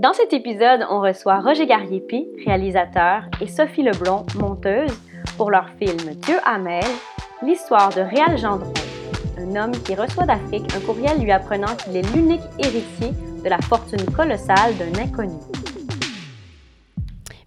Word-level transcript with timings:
Dans 0.00 0.14
cet 0.14 0.32
épisode, 0.32 0.86
on 0.88 1.02
reçoit 1.02 1.40
Roger 1.40 1.66
Gariepi, 1.66 2.26
réalisateur, 2.46 3.24
et 3.42 3.46
Sophie 3.46 3.82
Leblond, 3.82 4.24
monteuse, 4.34 4.98
pour 5.36 5.50
leur 5.50 5.68
film 5.78 6.14
Dieu 6.14 6.36
Hamel, 6.46 6.86
l'histoire 7.42 7.90
de 7.90 8.00
Réal 8.00 8.38
Gendron, 8.38 8.72
un 9.36 9.56
homme 9.56 9.72
qui 9.72 9.94
reçoit 9.94 10.24
d'Afrique 10.24 10.64
un 10.74 10.80
courriel 10.80 11.20
lui 11.20 11.30
apprenant 11.30 11.76
qu'il 11.76 11.98
est 11.98 12.14
l'unique 12.14 12.40
héritier 12.58 13.10
de 13.44 13.48
la 13.50 13.58
fortune 13.58 14.02
colossale 14.16 14.74
d'un 14.78 15.02
inconnu. 15.02 15.36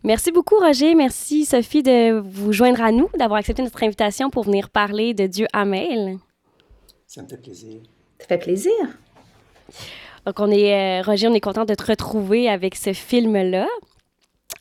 Merci 0.03 0.31
beaucoup, 0.31 0.59
Roger. 0.59 0.93
Merci, 0.93 1.45
Sophie, 1.45 1.81
de 1.81 2.19
vous 2.19 2.53
joindre 2.53 2.83
à 2.83 2.91
nous, 2.91 3.09
d'avoir 3.17 3.39
accepté 3.39 3.63
notre 3.63 3.81
invitation 3.81 4.29
pour 4.29 4.43
venir 4.43 4.69
parler 4.69 5.15
de 5.15 5.25
Dieu 5.25 5.47
Hamel. 5.53 6.19
Ça 7.07 7.23
me 7.23 7.27
fait 7.27 7.41
plaisir. 7.41 7.81
Ça 8.19 8.27
fait 8.27 8.37
plaisir. 8.37 8.73
Donc, 10.25 10.39
on 10.39 10.49
est, 10.51 10.73
euh, 10.73 11.01
Roger, 11.03 11.27
on 11.27 11.33
est 11.33 11.41
content 11.41 11.65
de 11.65 11.75
te 11.75 11.85
retrouver 11.85 12.49
avec 12.49 12.75
ce 12.75 12.93
film-là. 12.93 13.67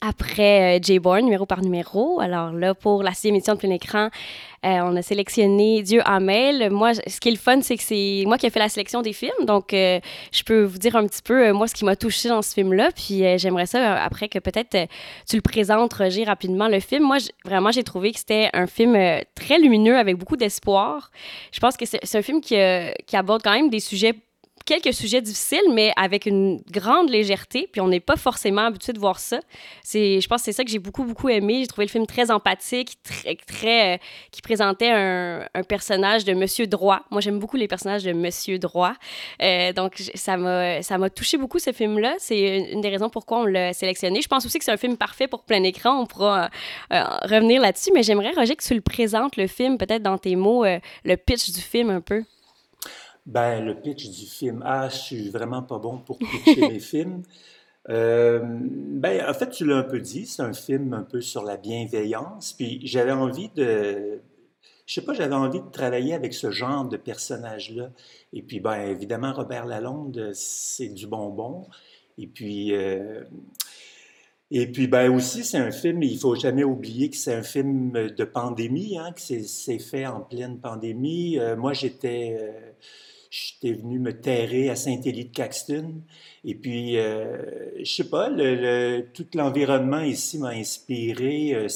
Après 0.05 0.79
euh, 0.79 0.83
J-Born, 0.83 1.23
numéro 1.23 1.47
par 1.47 1.63
numéro. 1.63 2.19
Alors 2.19 2.51
là, 2.51 2.75
pour 2.75 3.05
la 3.05 3.13
sixième 3.13 3.37
édition 3.37 3.55
de 3.55 3.61
plein 3.61 3.71
écran, 3.71 4.09
euh, 4.67 4.81
on 4.83 4.97
a 4.97 5.03
sélectionné 5.03 5.83
Dieu 5.83 6.01
Hamel. 6.05 6.71
Moi, 6.71 6.95
ce 6.95 7.21
qui 7.21 7.29
est 7.29 7.33
le 7.33 7.39
fun, 7.39 7.61
c'est 7.61 7.77
que 7.77 7.85
c'est 7.85 8.25
moi 8.27 8.37
qui 8.37 8.47
ai 8.47 8.51
fait 8.51 8.59
la 8.59 8.69
sélection 8.69 9.03
des 9.03 9.13
films. 9.13 9.45
Donc, 9.47 9.69
je 9.71 10.43
peux 10.45 10.65
vous 10.65 10.79
dire 10.79 10.97
un 10.97 11.07
petit 11.07 11.23
peu, 11.23 11.53
moi, 11.53 11.69
ce 11.69 11.75
qui 11.75 11.85
m'a 11.85 11.95
touché 11.95 12.29
dans 12.29 12.43
ce 12.43 12.53
film-là. 12.55 12.91
Puis, 12.97 13.23
j'aimerais 13.39 13.67
ça, 13.67 14.03
après, 14.03 14.29
que 14.29 14.41
peut-être 14.41 14.89
tu 15.29 15.37
le 15.37 15.43
présentes, 15.43 15.93
Roger, 15.93 16.25
rapidement, 16.25 16.67
le 16.67 16.81
film. 16.81 17.05
Moi, 17.05 17.19
vraiment, 17.45 17.71
j'ai 17.71 17.85
trouvé 17.85 18.11
que 18.11 18.19
c'était 18.19 18.51
un 18.55 18.67
film 18.67 18.97
très 19.37 19.61
lumineux, 19.61 19.97
avec 19.97 20.17
beaucoup 20.17 20.37
d'espoir. 20.37 21.13
Je 21.53 21.61
pense 21.61 21.77
que 21.77 21.85
c'est 21.87 22.17
un 22.17 22.23
film 22.23 22.41
qui, 22.41 22.57
qui 23.07 23.17
aborde 23.17 23.43
quand 23.45 23.53
même 23.53 23.71
des 23.71 23.81
sujets 23.81 24.15
quelques 24.65 24.95
sujets 24.95 25.21
difficiles, 25.21 25.73
mais 25.73 25.93
avec 25.97 26.27
une 26.27 26.61
grande 26.71 27.11
légèreté. 27.11 27.69
Puis 27.71 27.81
on 27.81 27.89
n'est 27.89 28.01
pas 28.01 28.17
forcément 28.17 28.63
habitué 28.63 28.93
de 28.93 28.99
voir 28.99 29.19
ça. 29.19 29.41
C'est, 29.83 30.21
je 30.21 30.29
pense 30.29 30.43
que 30.43 30.45
c'est 30.47 30.53
ça 30.53 30.65
que 30.65 30.71
j'ai 30.71 30.79
beaucoup, 30.79 31.05
beaucoup 31.05 31.29
aimé. 31.29 31.61
J'ai 31.61 31.67
trouvé 31.67 31.87
le 31.87 31.91
film 31.91 32.07
très 32.07 32.31
empathique, 32.31 32.97
très, 33.03 33.37
très 33.37 33.95
euh, 33.95 33.99
qui 34.31 34.43
présentait 34.43 34.91
un, 34.91 35.47
personnage 35.69 36.25
de 36.25 36.35
Monsieur 36.35 36.67
Droit. 36.67 37.01
Moi, 37.11 37.21
j'aime 37.21 37.39
beaucoup 37.39 37.57
les 37.57 37.69
personnages 37.69 38.05
de 38.05 38.13
Monsieur 38.13 38.59
Droit. 38.59 38.95
Euh, 39.41 39.73
donc, 39.73 40.03
ça 40.15 40.37
m'a, 40.37 40.83
ça 40.83 40.99
m'a 40.99 41.09
touché 41.11 41.37
beaucoup, 41.37 41.59
ce 41.59 41.73
film-là. 41.73 42.15
C'est 42.19 42.71
une 42.73 42.81
des 42.81 42.89
raisons 42.89 43.09
pourquoi 43.09 43.41
on 43.41 43.45
l'a 43.45 43.73
sélectionné. 43.73 44.21
Je 44.23 44.29
pense 44.29 44.45
aussi 44.45 44.59
que 44.59 44.65
c'est 44.65 44.73
un 44.73 44.77
film 44.77 44.97
parfait 44.97 45.29
pour 45.29 45.45
plein 45.45 45.63
écran. 45.63 46.01
On 46.01 46.07
pourra 46.07 46.51
euh, 46.93 47.05
revenir 47.23 47.61
là-dessus. 47.61 47.91
Mais 47.95 48.03
j'aimerais, 48.03 48.33
Roger, 48.33 48.57
que 48.57 48.65
tu 48.65 48.75
le 48.75 48.81
présentes, 48.81 49.37
le 49.37 49.47
film, 49.47 49.79
peut-être 49.79 50.03
dans 50.03 50.19
tes 50.19 50.37
mots, 50.37 50.65
le 50.65 51.17
pitch 51.17 51.51
du 51.51 51.61
film 51.61 51.91
un 51.91 52.01
peu. 52.01 52.25
Ben, 53.27 53.65
le 53.65 53.81
pitch 53.81 54.11
du 54.11 54.27
film. 54.27 54.63
Ah, 54.65 54.89
je 54.89 54.97
suis 54.97 55.31
vraiment 55.31 55.63
pas 55.63 55.79
bon 55.79 55.99
pour 55.99 56.19
pitcher 56.19 56.69
les 56.69 56.81
films. 56.81 57.23
Euh, 57.89 58.41
ben, 58.43 59.25
en 59.29 59.35
fait, 59.35 59.51
tu 59.51 59.65
l'as 59.65 59.77
un 59.77 59.83
peu 59.85 60.01
dit, 60.01 60.27
c'est 60.27 60.43
un 60.43 60.53
film 60.53 60.93
un 60.93 61.03
peu 61.03 61.21
sur 61.21 61.45
la 61.45 61.57
bienveillance. 61.57 62.53
Puis 62.53 62.81
j'avais 62.85 63.13
envie 63.13 63.49
de. 63.51 64.21
Je 64.87 64.95
sais 64.95 65.05
pas, 65.05 65.15
j'avais 65.15 65.35
envie 65.35 65.61
de 65.61 65.71
travailler 65.71 66.15
avec 66.15 66.35
ce 66.35 66.51
genre 66.51 66.85
de 66.85 66.97
personnage-là. 66.97 67.91
Et 68.33 68.43
puis, 68.43 68.59
ben, 68.59 68.81
évidemment, 68.83 69.33
Robert 69.33 69.67
Lalonde, 69.67 70.33
c'est 70.35 70.89
du 70.89 71.07
bonbon. 71.07 71.67
Et 72.19 72.27
puis. 72.27 72.75
Euh, 72.75 73.23
et 74.55 74.67
puis, 74.71 74.87
ben 74.87 75.11
aussi, 75.11 75.45
c'est 75.45 75.57
un 75.57 75.71
film, 75.71 76.03
il 76.03 76.19
faut 76.19 76.35
jamais 76.35 76.63
oublier 76.63 77.09
que 77.09 77.17
c'est 77.17 77.33
un 77.35 77.43
film 77.43 77.93
de 77.93 78.25
pandémie, 78.25 78.99
hein, 78.99 79.13
que 79.13 79.21
c'est 79.21 79.79
fait 79.79 80.07
en 80.07 80.21
pleine 80.21 80.59
pandémie. 80.61 81.39
Euh, 81.39 81.57
moi, 81.57 81.73
j'étais 81.73 82.75
j'étais 83.33 83.73
venu 83.73 83.99
me 83.99 84.13
terrer 84.13 84.69
à 84.69 84.77
Saint-Élie 84.77 85.25
de 85.25 85.33
Caxton. 85.33 86.03
Et 86.45 86.55
puis, 86.55 86.99
euh, 86.99 87.39
je 87.79 87.91
sais 87.91 88.09
pas, 88.09 88.29
tout 89.15 89.27
l'environnement 89.35 90.03
ici 90.03 90.39
m'a 90.39 90.51
inspiré. 90.51 91.55
Euh, 91.55 91.69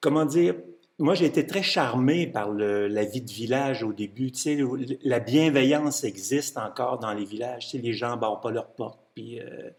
comment 0.00 0.24
dire, 0.24 0.56
moi, 0.98 1.14
j'ai 1.14 1.26
été 1.26 1.46
très 1.46 1.62
charmé 1.62 2.26
par 2.26 2.50
la 2.50 3.04
vie 3.04 3.22
de 3.22 3.30
village 3.30 3.84
au 3.84 3.92
début. 3.92 4.32
Tu 4.32 4.40
sais, 4.40 4.58
la 5.04 5.20
bienveillance 5.20 6.02
existe 6.02 6.58
encore 6.58 6.98
dans 6.98 7.14
les 7.14 7.24
villages. 7.24 7.68
Tu 7.68 7.76
sais, 7.76 7.78
les 7.78 7.92
gens 7.92 8.16
ne 8.16 8.20
barrent 8.20 8.40
pas 8.40 8.50
leurs 8.50 8.72
portes. 8.72 9.00
Puis, 9.14 9.38
euh, 9.38 9.70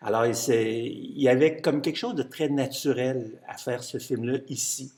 alors, 0.00 0.24
il 0.26 1.22
y 1.22 1.28
avait 1.28 1.60
comme 1.60 1.82
quelque 1.82 1.98
chose 1.98 2.14
de 2.14 2.22
très 2.22 2.48
naturel 2.48 3.42
à 3.46 3.58
faire 3.58 3.84
ce 3.84 3.98
film-là 3.98 4.38
ici. 4.48 4.90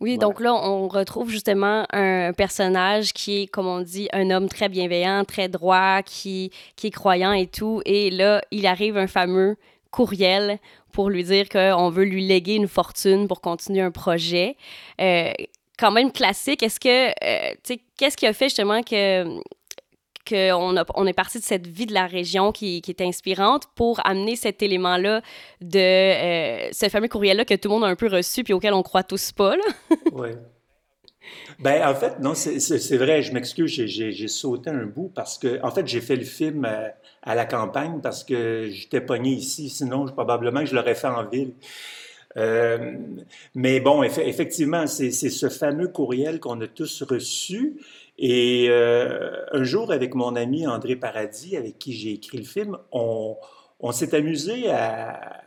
Oui, 0.00 0.16
donc 0.16 0.40
là, 0.40 0.54
on 0.54 0.86
retrouve 0.86 1.28
justement 1.28 1.84
un 1.92 2.32
personnage 2.32 3.12
qui 3.12 3.42
est, 3.42 3.46
comme 3.48 3.66
on 3.66 3.80
dit, 3.80 4.08
un 4.12 4.30
homme 4.30 4.48
très 4.48 4.68
bienveillant, 4.68 5.24
très 5.24 5.48
droit, 5.48 6.02
qui, 6.02 6.52
qui 6.76 6.86
est 6.86 6.90
croyant 6.90 7.32
et 7.32 7.48
tout. 7.48 7.82
Et 7.84 8.10
là, 8.10 8.40
il 8.52 8.66
arrive 8.66 8.96
un 8.96 9.08
fameux 9.08 9.56
courriel 9.90 10.60
pour 10.92 11.10
lui 11.10 11.24
dire 11.24 11.48
qu'on 11.48 11.90
veut 11.90 12.04
lui 12.04 12.26
léguer 12.26 12.54
une 12.54 12.68
fortune 12.68 13.26
pour 13.26 13.40
continuer 13.40 13.80
un 13.80 13.90
projet. 13.90 14.56
Euh, 15.00 15.32
quand 15.78 15.90
même 15.90 16.12
classique. 16.12 16.62
Est-ce 16.62 16.80
que, 16.80 17.08
euh, 17.08 17.50
tu 17.64 17.74
sais, 17.74 17.80
qu'est-ce 17.96 18.16
qui 18.16 18.26
a 18.26 18.32
fait 18.32 18.46
justement 18.46 18.82
que 18.82 19.40
qu'on 20.28 20.74
on 20.94 21.06
est 21.06 21.12
parti 21.12 21.38
de 21.38 21.44
cette 21.44 21.66
vie 21.66 21.86
de 21.86 21.94
la 21.94 22.06
région 22.06 22.52
qui, 22.52 22.82
est 22.86 23.00
inspirante 23.00 23.64
pour 23.74 24.00
amener 24.06 24.36
cet 24.36 24.62
élément-là 24.62 25.22
de 25.60 25.78
euh, 25.78 26.68
ce 26.72 26.88
fameux 26.88 27.08
courriel-là 27.08 27.44
que 27.44 27.54
tout 27.54 27.68
le 27.68 27.74
monde 27.74 27.84
a 27.84 27.88
un 27.88 27.96
peu 27.96 28.08
reçu 28.08 28.44
puis 28.44 28.52
auquel 28.52 28.74
on 28.74 28.82
croit 28.82 29.02
tous 29.02 29.32
pas. 29.32 29.54
oui. 30.12 30.30
Ben, 31.58 31.86
en 31.86 31.94
fait, 31.94 32.20
non, 32.20 32.34
c'est 32.34 32.96
vrai, 32.96 33.20
je 33.22 33.32
m'excuse, 33.32 33.70
j'ai 33.70 34.28
sauté 34.28 34.70
un 34.70 34.86
bout 34.86 35.10
parce 35.14 35.36
que, 35.36 35.60
en 35.62 35.70
fait, 35.70 35.86
j'ai 35.86 36.00
fait 36.00 36.16
le 36.16 36.24
film 36.24 36.64
à, 36.64 36.94
à, 37.22 37.34
la 37.34 37.44
campagne 37.44 38.00
parce 38.02 38.24
que 38.24 38.68
j'étais 38.70 39.02
pogné 39.02 39.32
ici, 39.32 39.68
sinon, 39.68 40.06
probablement 40.06 40.64
je 40.64 40.74
l'aurais 40.74 40.94
fait 40.94 41.08
en 41.08 41.26
ville. 41.26 41.52
Euh, 42.36 42.96
mais 43.54 43.80
bon, 43.80 44.02
effectivement, 44.02 44.86
c'est 44.86 45.10
ce 45.10 45.48
fameux 45.48 45.88
courriel 45.88 46.40
qu'on 46.40 46.60
a 46.60 46.66
tous 46.66 47.02
reçu 47.02 47.76
et 48.18 48.66
euh, 48.68 49.44
un 49.52 49.62
jour, 49.62 49.92
avec 49.92 50.14
mon 50.14 50.34
ami 50.34 50.66
André 50.66 50.96
Paradis, 50.96 51.56
avec 51.56 51.78
qui 51.78 51.92
j'ai 51.92 52.14
écrit 52.14 52.38
le 52.38 52.44
film, 52.44 52.76
on, 52.90 53.36
s'est 53.92 54.14
amusé 54.14 54.70
à... 54.70 55.44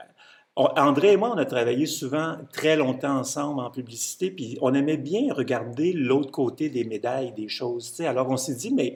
André 0.55 1.13
et 1.13 1.17
moi, 1.17 1.31
on 1.33 1.37
a 1.37 1.45
travaillé 1.45 1.85
souvent 1.85 2.37
très 2.53 2.75
longtemps 2.75 3.17
ensemble 3.17 3.61
en 3.61 3.71
publicité, 3.71 4.31
puis 4.31 4.57
on 4.61 4.73
aimait 4.73 4.97
bien 4.97 5.33
regarder 5.33 5.91
l'autre 5.93 6.31
côté 6.31 6.69
des 6.69 6.83
médailles, 6.83 7.33
des 7.33 7.47
choses. 7.47 7.85
sais. 7.85 8.05
Alors 8.05 8.29
on 8.29 8.37
s'est 8.37 8.55
dit, 8.55 8.71
mais 8.71 8.95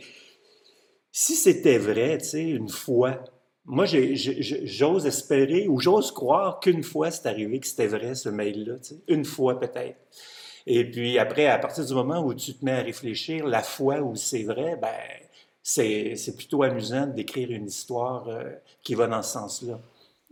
si 1.11 1.33
c'était 1.33 1.77
vrai, 1.77 2.17
une 2.33 2.69
fois, 2.69 3.23
moi, 3.63 3.85
j'ose 3.85 5.05
espérer 5.05 5.67
ou 5.67 5.79
j'ose 5.79 6.11
croire 6.11 6.59
qu'une 6.59 6.83
fois 6.83 7.09
c'est 7.09 7.27
arrivé 7.27 7.59
que 7.59 7.67
c'était 7.67 7.87
vrai 7.87 8.15
ce 8.15 8.29
mail-là, 8.29 8.75
une 9.07 9.25
fois 9.25 9.59
peut-être. 9.59 9.97
Et 10.67 10.83
puis 10.89 11.19
après, 11.19 11.45
à 11.47 11.59
partir 11.59 11.85
du 11.85 11.93
moment 11.93 12.21
où 12.21 12.33
tu 12.33 12.53
te 12.53 12.65
mets 12.65 12.71
à 12.71 12.81
réfléchir, 12.81 13.45
la 13.45 13.61
foi 13.61 14.01
où 14.01 14.15
c'est 14.15 14.43
vrai, 14.43 14.77
ben, 14.81 14.89
c'est 15.61 16.35
plutôt 16.35 16.63
amusant 16.63 17.07
d'écrire 17.07 17.51
une 17.51 17.67
histoire 17.67 18.27
euh, 18.27 18.51
qui 18.81 18.95
va 18.95 19.07
dans 19.07 19.21
ce 19.21 19.33
sens-là. 19.33 19.79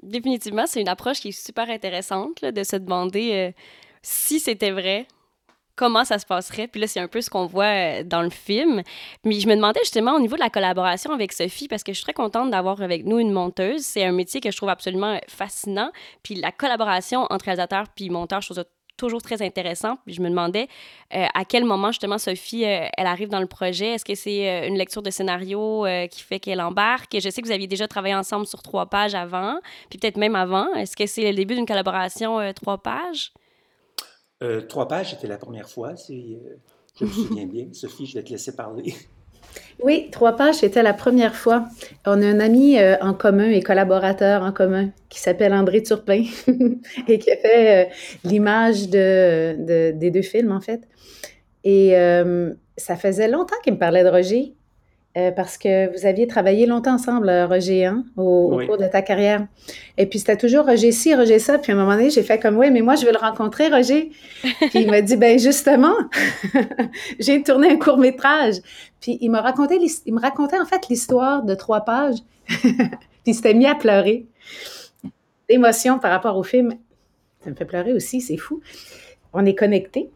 Définitivement, 0.02 0.66
c'est 0.66 0.82
une 0.82 0.90
approche 0.90 1.20
qui 1.20 1.30
est 1.30 1.46
super 1.46 1.70
intéressante 1.70 2.44
de 2.44 2.64
se 2.64 2.76
demander 2.76 3.34
euh, 3.34 3.52
si 4.02 4.40
c'était 4.40 4.72
vrai, 4.72 5.08
comment 5.76 6.04
ça 6.04 6.20
se 6.20 6.26
passerait. 6.26 6.68
Puis 6.68 6.82
là, 6.82 6.88
c'est 6.88 7.00
un 7.00 7.08
peu 7.08 7.22
ce 7.22 7.30
qu'on 7.30 7.46
voit 7.46 7.66
euh, 7.66 8.04
dans 8.04 8.22
le 8.22 8.30
film. 8.30 8.84
Mais 9.24 9.40
je 9.40 9.48
me 9.48 9.56
demandais 9.56 9.80
justement 9.84 10.16
au 10.16 10.20
niveau 10.20 10.36
de 10.36 10.42
la 10.42 10.50
collaboration 10.50 11.12
avec 11.12 11.34
Sophie, 11.34 11.68
parce 11.68 11.84
que 11.84 11.94
je 11.94 11.98
suis 11.98 12.04
très 12.04 12.14
contente 12.14 12.52
d'avoir 12.52 12.82
avec 12.82 13.06
nous 13.06 13.20
une 13.20 13.32
monteuse. 13.32 13.82
C'est 13.82 14.04
un 14.04 14.12
métier 14.12 14.42
que 14.42 14.52
je 14.52 14.58
trouve 14.58 14.70
absolument 14.70 15.20
fascinant. 15.28 15.92
Puis 16.22 16.36
la 16.36 16.52
collaboration 16.52 17.26
entre 17.30 17.46
réalisateur 17.46 17.86
puis 17.96 18.10
monteur, 18.10 18.42
je 18.42 18.48
trouve 18.48 18.58
ça 18.58 18.66
toujours 19.04 19.22
très 19.22 19.42
intéressant. 19.42 19.98
Je 20.08 20.22
me 20.22 20.30
demandais 20.30 20.70
euh, 21.14 21.26
à 21.34 21.44
quel 21.44 21.66
moment 21.66 21.92
justement 21.92 22.18
Sophie, 22.18 22.64
euh, 22.64 22.88
elle 22.98 23.06
arrive 23.06 23.28
dans 23.28 23.42
le 23.42 23.48
projet? 23.48 23.88
Est-ce 23.88 24.06
que 24.06 24.16
c'est 24.16 24.50
euh, 24.50 24.68
une 24.68 24.78
lecture 24.78 25.02
de 25.02 25.10
scénario 25.10 25.86
qui 26.10 26.22
fait 26.24 26.40
qu'elle 26.40 26.62
embarque? 26.62 27.12
Je 27.14 27.30
sais 27.30 27.42
que 27.42 27.48
vous 27.48 27.54
aviez 27.54 27.68
déjà 27.68 27.86
travaillé 27.86 28.16
ensemble 28.16 28.48
sur 28.48 28.62
trois 28.62 28.86
pages 28.86 29.14
avant, 29.14 29.60
puis 29.90 30.00
peut-être 30.00 30.16
même 30.16 30.36
avant. 30.36 30.74
Est-ce 30.76 30.96
que 30.96 31.06
c'est 31.06 31.30
le 31.30 31.36
début 31.36 31.56
d'une 31.56 31.66
collaboration 31.66 32.40
trois 32.54 32.78
pages? 32.78 33.34
trois 34.68 34.88
pages, 34.88 35.12
c'était 35.12 35.28
la 35.28 35.38
première 35.38 35.70
fois, 35.70 35.96
si 35.96 36.38
je 37.00 37.06
me 37.06 37.10
souviens 37.10 37.46
bien. 37.46 37.68
Sophie, 37.72 38.06
je 38.06 38.16
vais 38.16 38.24
te 38.24 38.30
laisser 38.30 38.56
parler. 38.56 38.94
Oui, 39.84 40.08
trois 40.12 40.36
pages, 40.36 40.56
c'était 40.56 40.84
la 40.84 40.94
première 40.94 41.36
fois. 41.36 41.66
On 42.06 42.22
a 42.22 42.26
un 42.26 42.40
ami 42.40 42.80
euh, 42.80 42.96
en 43.02 43.14
commun 43.14 43.50
et 43.50 43.62
collaborateur 43.62 44.42
en 44.44 44.52
commun 44.52 44.90
qui 45.10 45.20
s'appelle 45.20 45.54
André 45.54 45.84
Turpin 45.84 46.24
et 47.08 47.20
qui 47.20 47.32
a 47.32 47.38
fait 47.38 47.86
euh, 47.86 47.90
l'image 48.24 48.90
de, 48.90 49.92
des 49.92 50.12
deux 50.12 50.22
films, 50.22 50.52
en 50.52 50.62
fait. 50.62 50.82
Et 51.64 51.98
euh, 51.98 52.54
ça 52.78 52.96
faisait 52.96 53.28
longtemps 53.28 53.56
qu'il 53.64 53.74
me 53.74 53.80
parlait 53.80 54.04
de 54.04 54.10
Roger. 54.10 54.54
Euh, 55.16 55.30
parce 55.30 55.60
que 55.60 55.96
vous 55.96 56.08
aviez 56.08 56.26
travaillé 56.26 56.66
longtemps 56.66 56.96
ensemble, 56.96 57.30
euh, 57.30 57.46
Roger, 57.46 57.86
hein, 57.86 58.04
au, 58.18 58.60
cours 58.66 58.80
de 58.80 58.88
ta 58.88 59.04
carrière. 59.04 59.46
Et 59.96 60.08
puis 60.08 60.18
c'était 60.18 60.38
toujours 60.38 60.66
Roger 60.66 60.92
ci, 60.92 61.14
Roger 61.14 61.38
ça. 61.38 61.60
Puis 61.60 61.72
à 61.72 61.76
un 61.76 61.78
moment 61.78 61.92
donné, 61.92 62.10
j'ai 62.10 62.24
fait 62.24 62.40
comme 62.40 62.58
oui, 62.58 62.72
mais 62.72 62.82
moi 62.82 62.96
je 62.96 63.06
veux 63.06 63.12
le 63.12 63.20
rencontrer, 63.20 63.68
Roger. 63.68 64.10
Puis 64.42 64.72
il 64.74 64.90
m'a 64.90 65.02
dit 65.02 65.16
ben 65.16 65.38
justement, 65.38 65.94
j'ai 67.20 67.44
tourné 67.44 67.70
un 67.70 67.78
court 67.78 68.00
métrage. 68.00 68.56
Puis 69.02 69.20
il 69.22 69.30
m'a 69.30 69.42
raconté, 69.42 69.80
il 70.08 70.14
me 70.16 70.20
racontait 70.20 70.60
en 70.60 70.66
fait 70.66 70.88
l'histoire 70.90 71.44
de 71.44 71.54
trois 71.54 71.82
pages. 71.82 72.18
puis 72.48 72.72
il 73.28 73.36
s'était 73.36 73.54
mis 73.54 73.68
à 73.68 73.76
pleurer. 73.76 74.26
L'émotion 75.48 76.00
par 76.00 76.10
rapport 76.10 76.38
au 76.38 76.44
film, 76.44 76.74
ça 77.44 77.52
me 77.52 77.56
fait 77.56 77.66
pleurer 77.66 77.94
aussi, 77.94 78.20
c'est 78.20 78.38
fou. 78.38 78.62
On 79.32 79.46
est 79.46 79.54
connectés. 79.54 80.10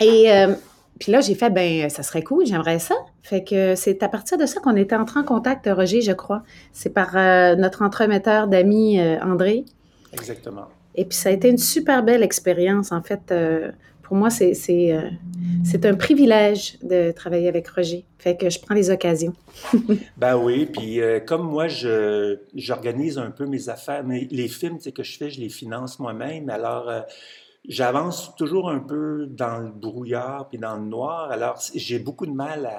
Et 0.00 0.30
euh, 0.32 0.54
puis 1.02 1.10
là, 1.10 1.20
j'ai 1.20 1.34
fait, 1.34 1.50
ben, 1.50 1.90
ça 1.90 2.04
serait 2.04 2.22
cool, 2.22 2.46
j'aimerais 2.46 2.78
ça. 2.78 2.94
Fait 3.24 3.42
que 3.42 3.74
c'est 3.74 4.04
à 4.04 4.08
partir 4.08 4.38
de 4.38 4.46
ça 4.46 4.60
qu'on 4.60 4.76
était 4.76 4.94
entré 4.94 5.18
en 5.18 5.24
contact, 5.24 5.68
Roger, 5.68 6.00
je 6.00 6.12
crois. 6.12 6.44
C'est 6.72 6.90
par 6.90 7.16
euh, 7.16 7.56
notre 7.56 7.82
entremetteur 7.82 8.46
d'amis, 8.46 9.00
euh, 9.00 9.18
André. 9.20 9.64
Exactement. 10.12 10.68
Et 10.94 11.04
puis 11.04 11.18
ça 11.18 11.30
a 11.30 11.32
été 11.32 11.48
une 11.48 11.58
super 11.58 12.04
belle 12.04 12.22
expérience. 12.22 12.92
En 12.92 13.02
fait, 13.02 13.32
euh, 13.32 13.72
pour 14.04 14.14
moi, 14.14 14.30
c'est 14.30 14.54
c'est 14.54 15.86
un 15.86 15.94
privilège 15.94 16.78
de 16.84 17.10
travailler 17.10 17.48
avec 17.48 17.66
Roger. 17.66 18.04
Fait 18.20 18.36
que 18.36 18.48
je 18.48 18.60
prends 18.60 18.76
les 18.76 18.88
occasions. 18.88 19.34
ben 20.16 20.36
oui, 20.36 20.66
puis 20.66 21.00
comme 21.26 21.42
moi, 21.42 21.66
j'organise 22.54 23.18
un 23.18 23.32
peu 23.32 23.46
mes 23.46 23.68
affaires, 23.68 24.04
mais 24.04 24.28
les 24.30 24.46
films 24.46 24.78
que 24.78 25.02
je 25.02 25.18
fais, 25.18 25.30
je 25.30 25.40
les 25.40 25.48
finance 25.48 25.98
moi-même. 25.98 26.48
Alors, 26.48 26.88
j'avance 27.68 28.34
toujours 28.36 28.70
un 28.70 28.80
peu 28.80 29.26
dans 29.26 29.58
le 29.58 29.70
brouillard 29.70 30.48
puis 30.48 30.58
dans 30.58 30.76
le 30.76 30.84
noir. 30.84 31.30
Alors, 31.30 31.60
j'ai 31.74 31.98
beaucoup 31.98 32.26
de 32.26 32.32
mal 32.32 32.70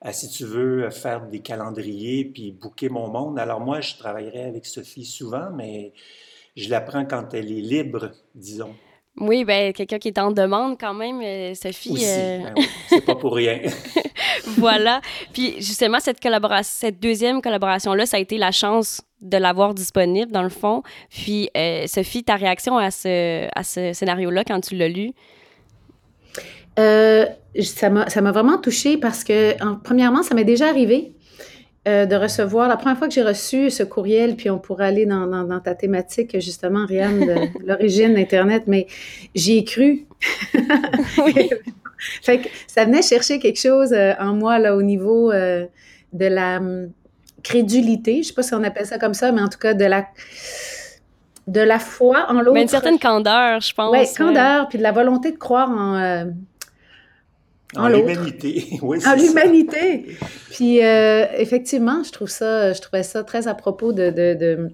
à, 0.00 0.12
si 0.12 0.28
tu 0.30 0.44
veux, 0.44 0.90
faire 0.90 1.26
des 1.26 1.40
calendriers 1.40 2.24
puis 2.24 2.52
booker 2.52 2.88
mon 2.88 3.08
monde. 3.08 3.38
Alors, 3.38 3.60
moi, 3.60 3.80
je 3.80 3.96
travaillerai 3.96 4.44
avec 4.44 4.66
Sophie 4.66 5.04
souvent, 5.04 5.50
mais 5.52 5.92
je 6.56 6.70
la 6.70 6.80
prends 6.80 7.04
quand 7.04 7.34
elle 7.34 7.50
est 7.50 7.60
libre, 7.60 8.10
disons. 8.34 8.74
Oui, 9.16 9.44
ben 9.44 9.72
quelqu'un 9.72 9.98
qui 9.98 10.08
est 10.08 10.18
en 10.18 10.32
demande 10.32 10.76
quand 10.78 10.94
même, 10.94 11.20
euh, 11.22 11.54
Sophie. 11.54 11.92
Aussi, 11.92 12.04
euh, 12.04 12.50
ben 12.52 12.54
c'est 12.88 13.04
pas 13.04 13.14
pour 13.14 13.34
rien. 13.36 13.60
voilà. 14.58 15.00
Puis 15.32 15.54
justement, 15.58 16.00
cette 16.00 16.20
collaboration, 16.20 16.68
cette 16.80 16.98
deuxième 16.98 17.40
collaboration-là, 17.40 18.06
ça 18.06 18.16
a 18.16 18.20
été 18.20 18.38
la 18.38 18.50
chance 18.50 19.02
de 19.24 19.38
l'avoir 19.38 19.74
disponible, 19.74 20.30
dans 20.30 20.42
le 20.42 20.50
fond. 20.50 20.82
Puis, 21.10 21.50
euh, 21.56 21.86
Sophie, 21.86 22.22
ta 22.22 22.36
réaction 22.36 22.76
à 22.76 22.90
ce, 22.90 23.48
à 23.54 23.64
ce 23.64 23.92
scénario-là 23.92 24.44
quand 24.44 24.60
tu 24.60 24.76
l'as 24.76 24.88
lu? 24.88 25.12
Euh, 26.78 27.24
ça 27.60 27.90
m'a 27.90 28.32
vraiment 28.32 28.58
touchée 28.58 28.96
parce 28.98 29.24
que, 29.24 29.54
premièrement, 29.82 30.22
ça 30.22 30.34
m'est 30.34 30.44
déjà 30.44 30.68
arrivé 30.68 31.12
euh, 31.88 32.06
de 32.06 32.16
recevoir, 32.16 32.68
la 32.68 32.76
première 32.76 32.98
fois 32.98 33.08
que 33.08 33.14
j'ai 33.14 33.22
reçu 33.22 33.70
ce 33.70 33.82
courriel, 33.82 34.36
puis 34.36 34.50
on 34.50 34.58
pourrait 34.58 34.86
aller 34.86 35.06
dans, 35.06 35.26
dans, 35.26 35.60
ta 35.60 35.74
thématique, 35.74 36.38
justement, 36.40 36.84
Rianne, 36.86 37.20
de 37.20 37.34
l'origine 37.66 38.14
d'Internet, 38.14 38.64
mais 38.66 38.86
j'y 39.34 39.58
ai 39.58 39.64
cru. 39.64 40.06
oui. 41.24 41.50
fait 42.22 42.38
que 42.38 42.48
ça 42.66 42.84
venait 42.84 43.02
chercher 43.02 43.38
quelque 43.38 43.60
chose 43.60 43.94
en 44.18 44.34
moi, 44.34 44.58
là, 44.58 44.76
au 44.76 44.82
niveau 44.82 45.32
de 45.32 45.68
la 46.26 46.60
crédulité, 47.44 48.14
je 48.14 48.18
ne 48.18 48.22
sais 48.24 48.32
pas 48.32 48.42
si 48.42 48.54
on 48.54 48.64
appelle 48.64 48.86
ça 48.86 48.98
comme 48.98 49.14
ça, 49.14 49.30
mais 49.30 49.42
en 49.42 49.48
tout 49.48 49.58
cas 49.58 49.74
de 49.74 49.84
la 49.84 50.06
de 51.46 51.60
la 51.60 51.78
foi 51.78 52.26
en 52.30 52.40
l'autre. 52.40 52.54
Mais 52.54 52.62
une 52.62 52.68
certaine 52.68 52.98
candeur, 52.98 53.60
je 53.60 53.74
pense. 53.74 53.92
Oui, 53.92 54.06
candeur, 54.16 54.68
puis 54.68 54.78
de 54.78 54.82
la 54.82 54.92
volonté 54.92 55.30
de 55.30 55.36
croire 55.36 55.70
en, 55.70 55.94
euh, 55.94 56.24
en, 57.76 57.88
l'humanité. 57.88 58.66
oui, 58.82 58.98
en 59.06 59.14
l'humanité. 59.14 60.06
Puis 60.50 60.82
euh, 60.82 61.26
effectivement, 61.36 62.02
je 62.02 62.12
trouve 62.12 62.28
ça, 62.28 62.72
je 62.72 62.80
trouvais 62.80 63.02
ça 63.02 63.22
très 63.24 63.46
à 63.46 63.54
propos 63.54 63.92
de, 63.92 64.10
de, 64.10 64.70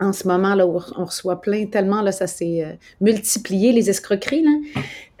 en 0.00 0.12
ce 0.12 0.28
moment 0.28 0.54
là 0.54 0.66
où 0.66 0.80
on 0.96 1.04
reçoit 1.04 1.40
plein 1.40 1.66
tellement 1.66 2.02
là, 2.02 2.12
ça 2.12 2.26
s'est 2.26 2.64
euh, 2.64 2.72
multiplié 3.00 3.72
les 3.72 3.90
escroqueries 3.90 4.44
là. 4.44 4.50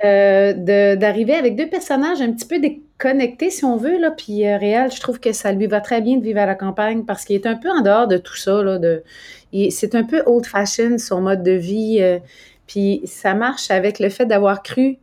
Euh, 0.04 0.96
d'arriver 0.96 1.34
avec 1.34 1.56
deux 1.56 1.68
personnages 1.68 2.20
un 2.20 2.32
petit 2.32 2.46
peu 2.46 2.58
déconnectés, 2.98 3.50
si 3.50 3.64
on 3.64 3.76
veut, 3.76 3.98
là, 3.98 4.10
puis 4.10 4.46
euh, 4.46 4.56
Réal, 4.56 4.90
je 4.92 5.00
trouve 5.00 5.20
que 5.20 5.32
ça 5.32 5.52
lui 5.52 5.66
va 5.66 5.80
très 5.80 6.00
bien 6.00 6.16
de 6.16 6.22
vivre 6.22 6.40
à 6.40 6.46
la 6.46 6.54
campagne 6.54 7.04
parce 7.04 7.24
qu'il 7.24 7.36
est 7.36 7.46
un 7.46 7.56
peu 7.56 7.70
en 7.70 7.80
dehors 7.80 8.08
de 8.08 8.16
tout 8.16 8.36
ça, 8.36 8.62
là, 8.62 8.78
c'est 9.70 9.94
un 9.94 10.04
peu 10.04 10.22
old-fashioned, 10.26 10.98
son 10.98 11.20
mode 11.20 11.42
de 11.42 11.52
vie, 11.52 11.98
euh, 12.00 12.18
puis 12.66 13.02
ça 13.04 13.34
marche 13.34 13.70
avec 13.70 13.98
le 13.98 14.08
fait 14.08 14.26
d'avoir 14.26 14.62
cru 14.62 14.98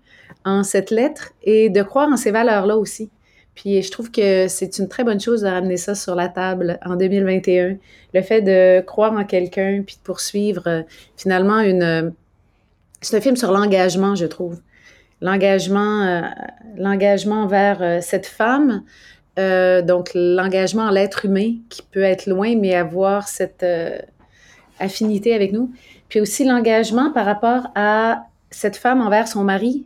en 0.45 0.63
cette 0.63 0.91
lettre 0.91 1.33
et 1.43 1.69
de 1.69 1.81
croire 1.83 2.09
en 2.09 2.17
ces 2.17 2.31
valeurs-là 2.31 2.77
aussi. 2.77 3.09
Puis 3.53 3.81
je 3.81 3.91
trouve 3.91 4.11
que 4.11 4.47
c'est 4.47 4.79
une 4.79 4.87
très 4.87 5.03
bonne 5.03 5.19
chose 5.19 5.41
de 5.41 5.47
ramener 5.47 5.77
ça 5.77 5.93
sur 5.93 6.15
la 6.15 6.29
table 6.29 6.79
en 6.85 6.95
2021. 6.95 7.77
Le 8.13 8.21
fait 8.21 8.41
de 8.41 8.81
croire 8.81 9.13
en 9.13 9.25
quelqu'un 9.25 9.83
puis 9.85 9.97
de 9.97 10.01
poursuivre 10.01 10.85
finalement 11.17 11.59
une... 11.59 12.13
C'est 13.01 13.17
un 13.17 13.21
film 13.21 13.35
sur 13.35 13.51
l'engagement, 13.51 14.15
je 14.15 14.25
trouve 14.25 14.59
l'engagement, 15.21 16.01
euh, 16.01 16.21
l'engagement 16.77 17.47
vers 17.47 17.81
euh, 17.81 17.99
cette 18.01 18.25
femme, 18.25 18.83
euh, 19.39 19.81
donc 19.81 20.11
l'engagement 20.13 20.87
à 20.87 20.91
l'être 20.91 21.25
humain 21.25 21.53
qui 21.69 21.83
peut 21.83 22.03
être 22.03 22.25
loin, 22.25 22.55
mais 22.57 22.75
avoir 22.75 23.27
cette 23.27 23.65
affinité 24.79 25.33
avec 25.33 25.53
nous. 25.53 25.71
Puis 26.09 26.19
aussi 26.19 26.43
l'engagement 26.43 27.11
par 27.11 27.25
rapport 27.25 27.67
à 27.75 28.25
cette 28.49 28.75
femme 28.75 28.99
envers 28.99 29.27
son 29.27 29.43
mari. 29.43 29.85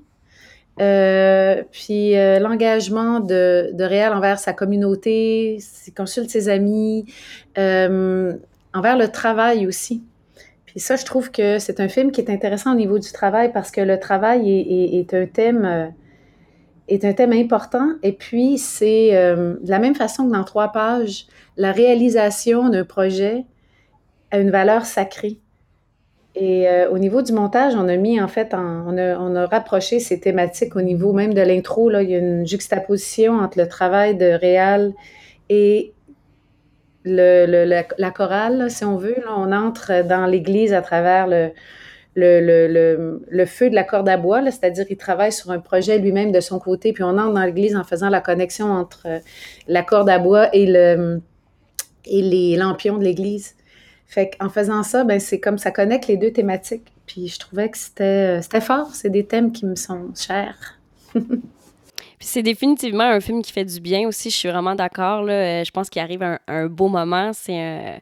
puis 0.77 2.13
l'engagement 2.39 3.19
de, 3.19 3.69
de 3.73 3.83
Réal 3.83 4.13
envers 4.13 4.39
sa 4.39 4.53
communauté, 4.53 5.59
il 5.87 5.93
consulte 5.93 6.31
ses 6.31 6.49
amis, 6.49 7.05
envers 7.55 8.97
le 8.97 9.07
travail 9.09 9.67
aussi. 9.67 10.01
Et 10.75 10.79
ça, 10.79 10.97
je 10.97 11.05
trouve 11.05 11.31
que 11.31 11.57
c'est 11.59 11.79
un 11.79 11.87
film 11.87 12.11
qui 12.11 12.21
est 12.21 12.29
intéressant 12.29 12.73
au 12.73 12.75
niveau 12.75 12.99
du 12.99 13.11
travail 13.11 13.51
parce 13.53 13.71
que 13.71 13.81
le 13.81 13.97
travail 13.99 14.49
est, 14.49 15.13
un 15.13 15.25
thème 15.25 15.65
euh, 15.65 15.87
est 16.89 17.05
un 17.05 17.13
thème 17.13 17.31
important. 17.31 17.93
Et 18.03 18.11
puis, 18.11 18.57
c'est 18.57 19.15
euh, 19.15 19.55
de 19.61 19.69
la 19.69 19.79
même 19.79 19.95
façon 19.95 20.27
que 20.27 20.33
dans 20.33 20.43
trois 20.43 20.73
pages, 20.73 21.27
la 21.55 21.71
réalisation 21.71 22.69
d'un 22.69 22.83
projet 22.83 23.45
a 24.31 24.39
une 24.39 24.51
valeur 24.51 24.85
sacrée. 24.85 25.39
Et 26.35 26.67
euh, 26.67 26.89
au 26.91 26.97
niveau 26.97 27.21
du 27.21 27.31
montage, 27.31 27.75
on 27.75 27.87
a 27.87 27.95
mis, 27.95 28.19
en 28.19 28.27
fait, 28.27 28.53
on, 28.53 28.97
a, 28.97 29.17
on, 29.17 29.35
a, 29.37 29.45
rapproché 29.45 30.01
ces 30.01 30.19
thématiques 30.19 30.75
au 30.75 30.81
niveau 30.81 31.13
même 31.13 31.33
de 31.33 31.41
l'intro. 31.41 31.89
Là, 31.89 32.03
il 32.03 32.09
y 32.09 32.15
a 32.15 32.17
une 32.17 32.45
juxtaposition 32.45 33.39
entre 33.39 33.57
le 33.57 33.69
travail 33.69 34.17
de 34.17 34.25
Réal 34.25 34.93
et 35.47 35.93
le, 37.05 37.65
la, 37.97 38.11
chorale, 38.11 38.69
si 38.69 38.83
on 38.83 38.97
veut. 38.97 39.15
on 39.29 39.51
entre 39.51 40.03
dans 40.05 40.25
l'église 40.25 40.73
à 40.73 40.81
travers 40.81 41.27
le, 41.27 41.51
le, 42.15 43.45
feu 43.45 43.69
de 43.69 43.75
la 43.75 43.83
corde 43.83 44.09
à 44.09 44.17
bois, 44.17 44.41
c'est-à-dire 44.45 44.85
qu'il 44.85 44.97
travaille 44.97 45.31
sur 45.31 45.51
un 45.51 45.59
projet 45.59 45.97
lui-même 45.97 46.31
de 46.31 46.39
son 46.39 46.59
côté, 46.59 46.93
puis 46.93 47.03
on 47.03 47.17
entre 47.17 47.33
dans 47.33 47.43
l'église 47.43 47.75
en 47.75 47.83
faisant 47.83 48.09
la 48.09 48.21
connexion 48.21 48.71
entre 48.71 49.03
euh, 49.05 49.19
la 49.67 49.83
corde 49.83 50.09
à 50.09 50.19
bois 50.19 50.49
et, 50.53 50.65
le, 50.65 51.21
et 52.05 52.21
les 52.21 52.57
lampions 52.57 52.97
de 52.97 53.03
l'église. 53.03 53.55
Fait 54.07 54.31
faisant 54.53 54.83
ça, 54.83 55.03
ben, 55.03 55.19
c'est 55.19 55.39
comme 55.39 55.57
ça 55.57 55.71
connecte 55.71 56.07
les 56.07 56.17
deux 56.17 56.31
thématiques. 56.31 56.93
Puis 57.05 57.27
je 57.27 57.39
trouvais 57.39 57.69
que 57.69 57.77
c'était, 57.77 58.41
c'était 58.41 58.61
fort, 58.61 58.93
c'est 58.93 59.09
des 59.09 59.25
thèmes 59.25 59.51
qui 59.51 59.65
me 59.65 59.75
sont 59.75 60.13
chers. 60.15 60.79
c'est 62.19 62.43
définitivement 62.43 63.03
un 63.03 63.19
film 63.19 63.41
qui 63.41 63.51
fait 63.51 63.65
du 63.65 63.79
bien 63.79 64.07
aussi. 64.07 64.29
Je 64.29 64.35
suis 64.35 64.49
vraiment 64.49 64.75
d'accord. 64.75 65.25
Euh, 65.27 65.63
je 65.63 65.71
pense 65.71 65.89
qu'il 65.89 66.01
arrive 66.01 66.23
un, 66.47 66.67
beau 66.67 66.87
moment. 66.87 67.31
C'est 67.33 67.59
un, 67.59 67.99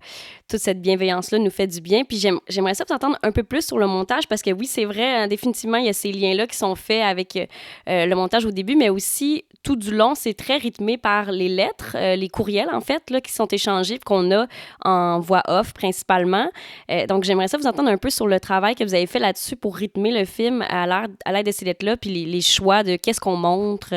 toute 0.47 0.59
cette 0.59 0.81
bienveillance-là 0.81 1.39
nous 1.39 1.49
fait 1.49 1.67
du 1.67 1.81
bien. 1.81 2.03
Puis 2.03 2.17
j'aimerais 2.47 2.73
ça 2.73 2.83
vous 2.87 2.93
entendre 2.93 3.17
un 3.23 3.31
peu 3.31 3.43
plus 3.43 3.65
sur 3.65 3.77
le 3.77 3.87
montage 3.87 4.27
parce 4.27 4.41
que 4.41 4.51
oui, 4.51 4.65
c'est 4.65 4.85
vrai, 4.85 5.15
hein, 5.15 5.27
définitivement, 5.27 5.77
il 5.77 5.85
y 5.85 5.89
a 5.89 5.93
ces 5.93 6.11
liens-là 6.11 6.47
qui 6.47 6.57
sont 6.57 6.75
faits 6.75 7.03
avec 7.03 7.35
euh, 7.35 8.05
le 8.05 8.15
montage 8.15 8.45
au 8.45 8.51
début, 8.51 8.75
mais 8.75 8.89
aussi 8.89 9.45
tout 9.63 9.75
du 9.75 9.95
long, 9.95 10.13
c'est 10.15 10.33
très 10.33 10.57
rythmé 10.57 10.97
par 10.97 11.31
les 11.31 11.49
lettres, 11.49 11.95
euh, 11.95 12.15
les 12.15 12.29
courriels 12.29 12.69
en 12.71 12.81
fait, 12.81 13.09
là, 13.09 13.21
qui 13.21 13.31
sont 13.31 13.47
échangés, 13.47 13.99
qu'on 13.99 14.31
a 14.31 14.47
en 14.83 15.19
voix 15.19 15.41
off 15.47 15.73
principalement. 15.73 16.49
Euh, 16.91 17.07
donc 17.07 17.23
j'aimerais 17.23 17.47
ça 17.47 17.57
vous 17.57 17.67
entendre 17.67 17.89
un 17.89 17.97
peu 17.97 18.09
sur 18.09 18.27
le 18.27 18.39
travail 18.39 18.75
que 18.75 18.83
vous 18.83 18.93
avez 18.93 19.07
fait 19.07 19.19
là-dessus 19.19 19.55
pour 19.55 19.75
rythmer 19.75 20.11
le 20.11 20.25
film 20.25 20.61
à 20.67 20.85
l'aide 20.85 21.45
de 21.45 21.51
ces 21.51 21.65
lettres-là, 21.65 21.97
puis 21.97 22.09
les, 22.09 22.25
les 22.25 22.41
choix 22.41 22.83
de 22.83 22.97
qu'est-ce 22.97 23.21
qu'on 23.21 23.37
montre. 23.37 23.93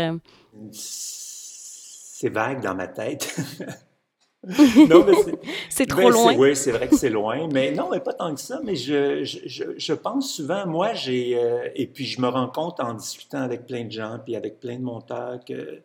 C'est 0.73 2.31
vague 2.31 2.63
dans 2.63 2.75
ma 2.75 2.87
tête. 2.87 3.37
c'est 5.69 5.87
trop 5.87 6.03
ben, 6.03 6.11
loin. 6.11 6.35
Oui, 6.37 6.57
c'est 6.57 6.73
vrai 6.73 6.88
que 6.88 6.97
c'est 6.97 7.11
loin, 7.11 7.49
mais 7.53 7.73
non, 7.73 7.88
mais 7.91 8.00
pas 8.00 8.12
tant 8.12 8.35
que 8.35 8.41
ça. 8.41 8.61
Mais 8.65 8.76
je, 8.76 9.25
je, 9.25 9.65
je 9.76 9.93
pense 9.93 10.35
souvent, 10.35 10.67
moi, 10.67 10.95
j'ai. 10.95 11.38
Euh, 11.38 11.69
et 11.75 11.87
puis, 11.87 12.07
je 12.07 12.21
me 12.21 12.29
rends 12.29 12.49
compte 12.49 12.81
en 12.81 12.95
discutant 12.95 13.41
avec 13.41 13.67
plein 13.67 13.85
de 13.85 13.91
gens, 13.93 14.19
puis 14.25 14.37
avec 14.37 14.61
plein 14.61 14.76
de 14.76 14.83
monteurs, 14.83 15.41
que, 15.45 15.83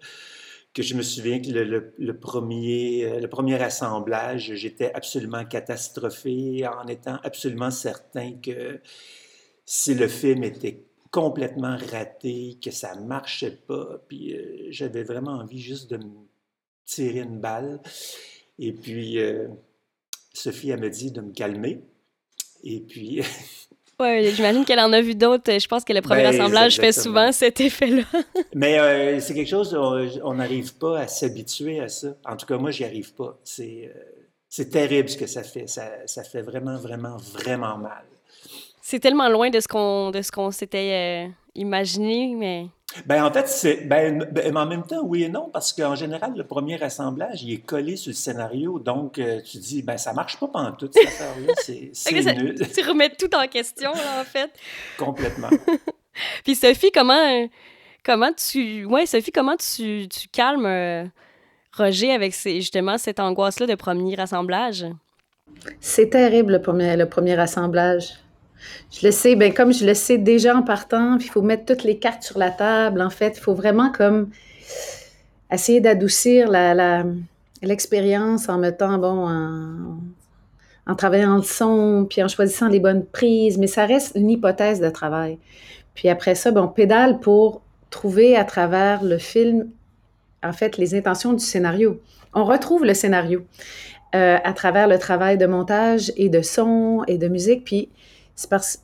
que 0.73 0.83
je 0.83 0.95
me 0.95 1.01
souviens 1.01 1.41
que 1.41 1.49
le, 1.49 2.17
premier, 2.17 3.19
le 3.19 3.27
premier 3.27 3.61
assemblage, 3.61 4.53
j'étais 4.55 4.93
absolument 4.93 5.43
catastrophé 5.43 6.65
en 6.67 6.87
étant 6.87 7.17
absolument 7.23 7.71
certain 7.71 8.33
que 8.41 8.79
si 9.65 9.93
le 9.95 10.07
film 10.07 10.43
était 10.43 10.85
complètement 11.11 11.77
raté, 11.91 12.57
que 12.63 12.71
ça 12.71 12.95
marchait 12.95 13.57
pas, 13.67 14.01
puis 14.07 14.33
euh, 14.33 14.67
j'avais 14.69 15.03
vraiment 15.03 15.31
envie 15.31 15.61
juste 15.61 15.91
de 15.91 15.97
me 15.97 16.27
tirer 16.85 17.19
une 17.19 17.39
balle. 17.39 17.81
Et 18.61 18.71
puis, 18.71 19.19
euh, 19.19 19.47
Sophie, 20.33 20.69
elle 20.69 20.79
me 20.79 20.89
dit 20.89 21.11
de 21.11 21.19
me 21.19 21.33
calmer. 21.33 21.81
Et 22.63 22.79
puis... 22.79 23.21
Oui, 23.99 24.33
j'imagine 24.33 24.65
qu'elle 24.65 24.79
en 24.79 24.91
a 24.93 25.01
vu 25.01 25.13
d'autres. 25.13 25.59
Je 25.59 25.67
pense 25.67 25.83
que 25.83 25.93
le 25.93 26.01
premier 26.01 26.23
ben, 26.23 26.33
assemblage 26.33 26.77
fait 26.77 26.91
souvent 26.91 27.31
cet 27.31 27.61
effet-là. 27.61 28.01
Mais 28.55 28.79
euh, 28.79 29.19
c'est 29.19 29.35
quelque 29.35 29.47
chose, 29.47 29.75
on 29.75 30.33
n'arrive 30.33 30.73
pas 30.73 31.01
à 31.01 31.07
s'habituer 31.07 31.79
à 31.79 31.87
ça. 31.87 32.15
En 32.25 32.35
tout 32.35 32.47
cas, 32.47 32.57
moi, 32.57 32.71
j'y 32.71 32.83
arrive 32.83 33.13
pas. 33.13 33.37
C'est 33.43 33.91
c'est 34.51 34.69
terrible 34.69 35.07
ce 35.07 35.17
que 35.17 35.27
ça 35.27 35.43
fait. 35.43 35.65
Ça, 35.65 35.89
ça 36.05 36.23
fait 36.23 36.41
vraiment, 36.41 36.75
vraiment, 36.77 37.15
vraiment 37.17 37.77
mal. 37.77 38.03
C'est 38.81 38.99
tellement 38.99 39.29
loin 39.29 39.49
de 39.49 39.61
ce 39.61 39.67
qu'on 39.67 40.11
qu'on 40.33 40.51
s'était 40.51 41.27
euh, 41.27 41.31
imaginé, 41.55 42.35
mais. 42.35 42.67
Ben 43.05 43.23
en 43.23 43.31
fait, 43.31 43.47
c'est 43.47 43.87
ben, 43.87 44.27
ben, 44.31 44.55
en 44.55 44.65
même 44.65 44.83
temps, 44.83 45.01
oui 45.03 45.23
et 45.23 45.29
non, 45.29 45.49
parce 45.51 45.73
qu'en 45.73 45.95
général, 45.95 46.33
le 46.35 46.45
premier 46.45 46.81
assemblage, 46.81 47.43
il 47.43 47.53
est 47.53 47.65
collé 47.65 47.95
sur 47.95 48.09
le 48.09 48.15
scénario, 48.15 48.79
donc 48.79 49.17
euh, 49.19 49.41
tu 49.41 49.57
dis, 49.57 49.81
ben 49.81 49.97
ça 49.97 50.13
marche 50.13 50.39
pas 50.39 50.47
pendant 50.47 50.71
toute 50.73 50.93
cette 50.93 51.07
affaire-là, 51.07 51.53
c'est 51.57 52.11
nul. 52.35 52.55
tu 52.55 52.81
remets 52.87 53.09
tout 53.09 53.33
en 53.35 53.47
question, 53.47 53.91
là, 53.93 54.21
en 54.21 54.23
fait. 54.25 54.51
Complètement. 54.97 55.49
Puis 56.43 56.55
Sophie, 56.55 56.91
comment, 56.91 57.47
comment 58.03 58.31
tu, 58.33 58.85
ouais, 58.85 59.05
Sophie, 59.05 59.31
comment 59.31 59.55
tu, 59.55 60.07
tu 60.09 60.27
calmes 60.27 60.65
euh, 60.65 61.05
Roger 61.77 62.11
avec 62.11 62.33
justement 62.33 62.97
cette 62.97 63.19
angoisse-là 63.19 63.67
de 63.67 63.75
premier 63.75 64.19
assemblage? 64.19 64.85
C'est 65.79 66.09
terrible 66.09 66.53
le 66.53 66.61
premier, 66.61 66.97
le 66.97 67.07
premier 67.07 67.39
assemblage. 67.39 68.15
Je 68.91 69.05
le 69.05 69.11
sais, 69.11 69.35
ben 69.35 69.53
comme 69.53 69.73
je 69.73 69.85
le 69.85 69.93
sais 69.93 70.17
déjà 70.17 70.55
en 70.55 70.63
partant, 70.63 71.17
il 71.17 71.29
faut 71.29 71.41
mettre 71.41 71.65
toutes 71.65 71.83
les 71.83 71.97
cartes 71.97 72.23
sur 72.23 72.37
la 72.37 72.51
table. 72.51 73.01
En 73.01 73.09
fait, 73.09 73.37
il 73.37 73.41
faut 73.41 73.53
vraiment 73.53 73.91
comme 73.91 74.29
essayer 75.51 75.81
d'adoucir 75.81 76.49
la, 76.49 77.03
l'expérience 77.61 78.49
en 78.49 78.57
mettant, 78.57 78.97
bon, 78.97 79.27
en, 80.87 80.95
travaillant 80.95 81.37
le 81.37 81.43
son, 81.43 82.05
puis 82.09 82.21
en 82.21 82.27
choisissant 82.27 82.67
les 82.67 82.79
bonnes 82.79 83.05
prises, 83.05 83.57
mais 83.57 83.67
ça 83.67 83.85
reste 83.85 84.13
une 84.15 84.29
hypothèse 84.29 84.81
de 84.81 84.89
travail. 84.89 85.37
Puis 85.93 86.09
après 86.09 86.35
ça, 86.35 86.51
ben, 86.51 86.63
on 86.63 86.67
pédale 86.67 87.19
pour 87.19 87.61
trouver 87.89 88.35
à 88.35 88.43
travers 88.43 89.03
le 89.03 89.17
film, 89.17 89.69
en 90.43 90.53
fait, 90.53 90.77
les 90.77 90.95
intentions 90.95 91.33
du 91.33 91.43
scénario. 91.43 92.01
On 92.33 92.43
retrouve 92.43 92.83
le 92.83 92.93
scénario 92.93 93.45
euh, 94.15 94.37
à 94.43 94.53
travers 94.53 94.87
le 94.87 94.97
travail 94.97 95.37
de 95.37 95.45
montage 95.45 96.11
et 96.17 96.29
de 96.29 96.41
son 96.41 97.03
et 97.07 97.17
de 97.17 97.27
musique, 97.27 97.63
puis 97.63 97.89
c'est 98.35 98.49
parce 98.49 98.79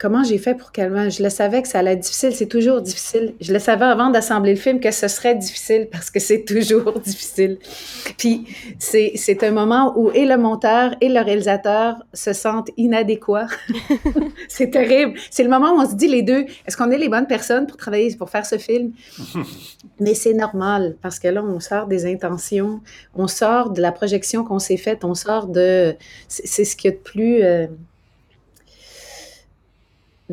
comment 0.00 0.24
j'ai 0.24 0.38
fait 0.38 0.54
pour 0.54 0.72
calmer? 0.72 1.10
Je 1.10 1.22
le 1.22 1.28
savais 1.28 1.60
que 1.60 1.68
ça 1.68 1.80
allait 1.80 1.92
être 1.92 2.00
difficile, 2.00 2.32
c'est 2.34 2.46
toujours 2.46 2.80
difficile. 2.80 3.34
Je 3.40 3.52
le 3.52 3.58
savais 3.58 3.84
avant 3.84 4.08
d'assembler 4.08 4.54
le 4.54 4.58
film 4.58 4.80
que 4.80 4.90
ce 4.90 5.08
serait 5.08 5.34
difficile 5.34 5.88
parce 5.92 6.10
que 6.10 6.18
c'est 6.18 6.44
toujours 6.44 6.98
difficile. 7.04 7.58
Puis 8.16 8.46
c'est 8.78 9.44
un 9.44 9.50
moment 9.50 9.92
où 9.96 10.10
et 10.12 10.24
le 10.24 10.38
monteur 10.38 10.96
et 11.02 11.10
le 11.10 11.20
réalisateur 11.20 11.96
se 12.14 12.32
sentent 12.32 12.70
inadéquats. 12.78 13.48
c'est 14.48 14.70
terrible. 14.70 15.18
C'est 15.30 15.44
le 15.44 15.50
moment 15.50 15.74
où 15.74 15.80
on 15.80 15.88
se 15.88 15.94
dit 15.94 16.08
les 16.08 16.22
deux, 16.22 16.46
est-ce 16.66 16.78
qu'on 16.78 16.90
est 16.90 16.98
les 16.98 17.10
bonnes 17.10 17.26
personnes 17.26 17.66
pour 17.66 17.76
travailler, 17.76 18.16
pour 18.16 18.30
faire 18.30 18.46
ce 18.46 18.56
film? 18.56 18.92
Mais 20.00 20.14
c'est 20.14 20.32
normal 20.32 20.96
parce 21.02 21.18
que 21.18 21.28
là, 21.28 21.44
on 21.44 21.60
sort 21.60 21.86
des 21.86 22.10
intentions, 22.10 22.80
on 23.14 23.28
sort 23.28 23.68
de 23.68 23.82
la 23.82 23.92
projection 23.92 24.44
qu'on 24.44 24.58
s'est 24.58 24.78
faite, 24.78 25.04
on 25.04 25.14
sort 25.14 25.46
de... 25.46 25.94
C'est 26.28 26.64
ce 26.64 26.74
qu'il 26.74 26.90
y 26.90 26.94
a 26.94 26.96
de 26.96 27.02
plus... 27.02 27.42
Euh, 27.42 27.66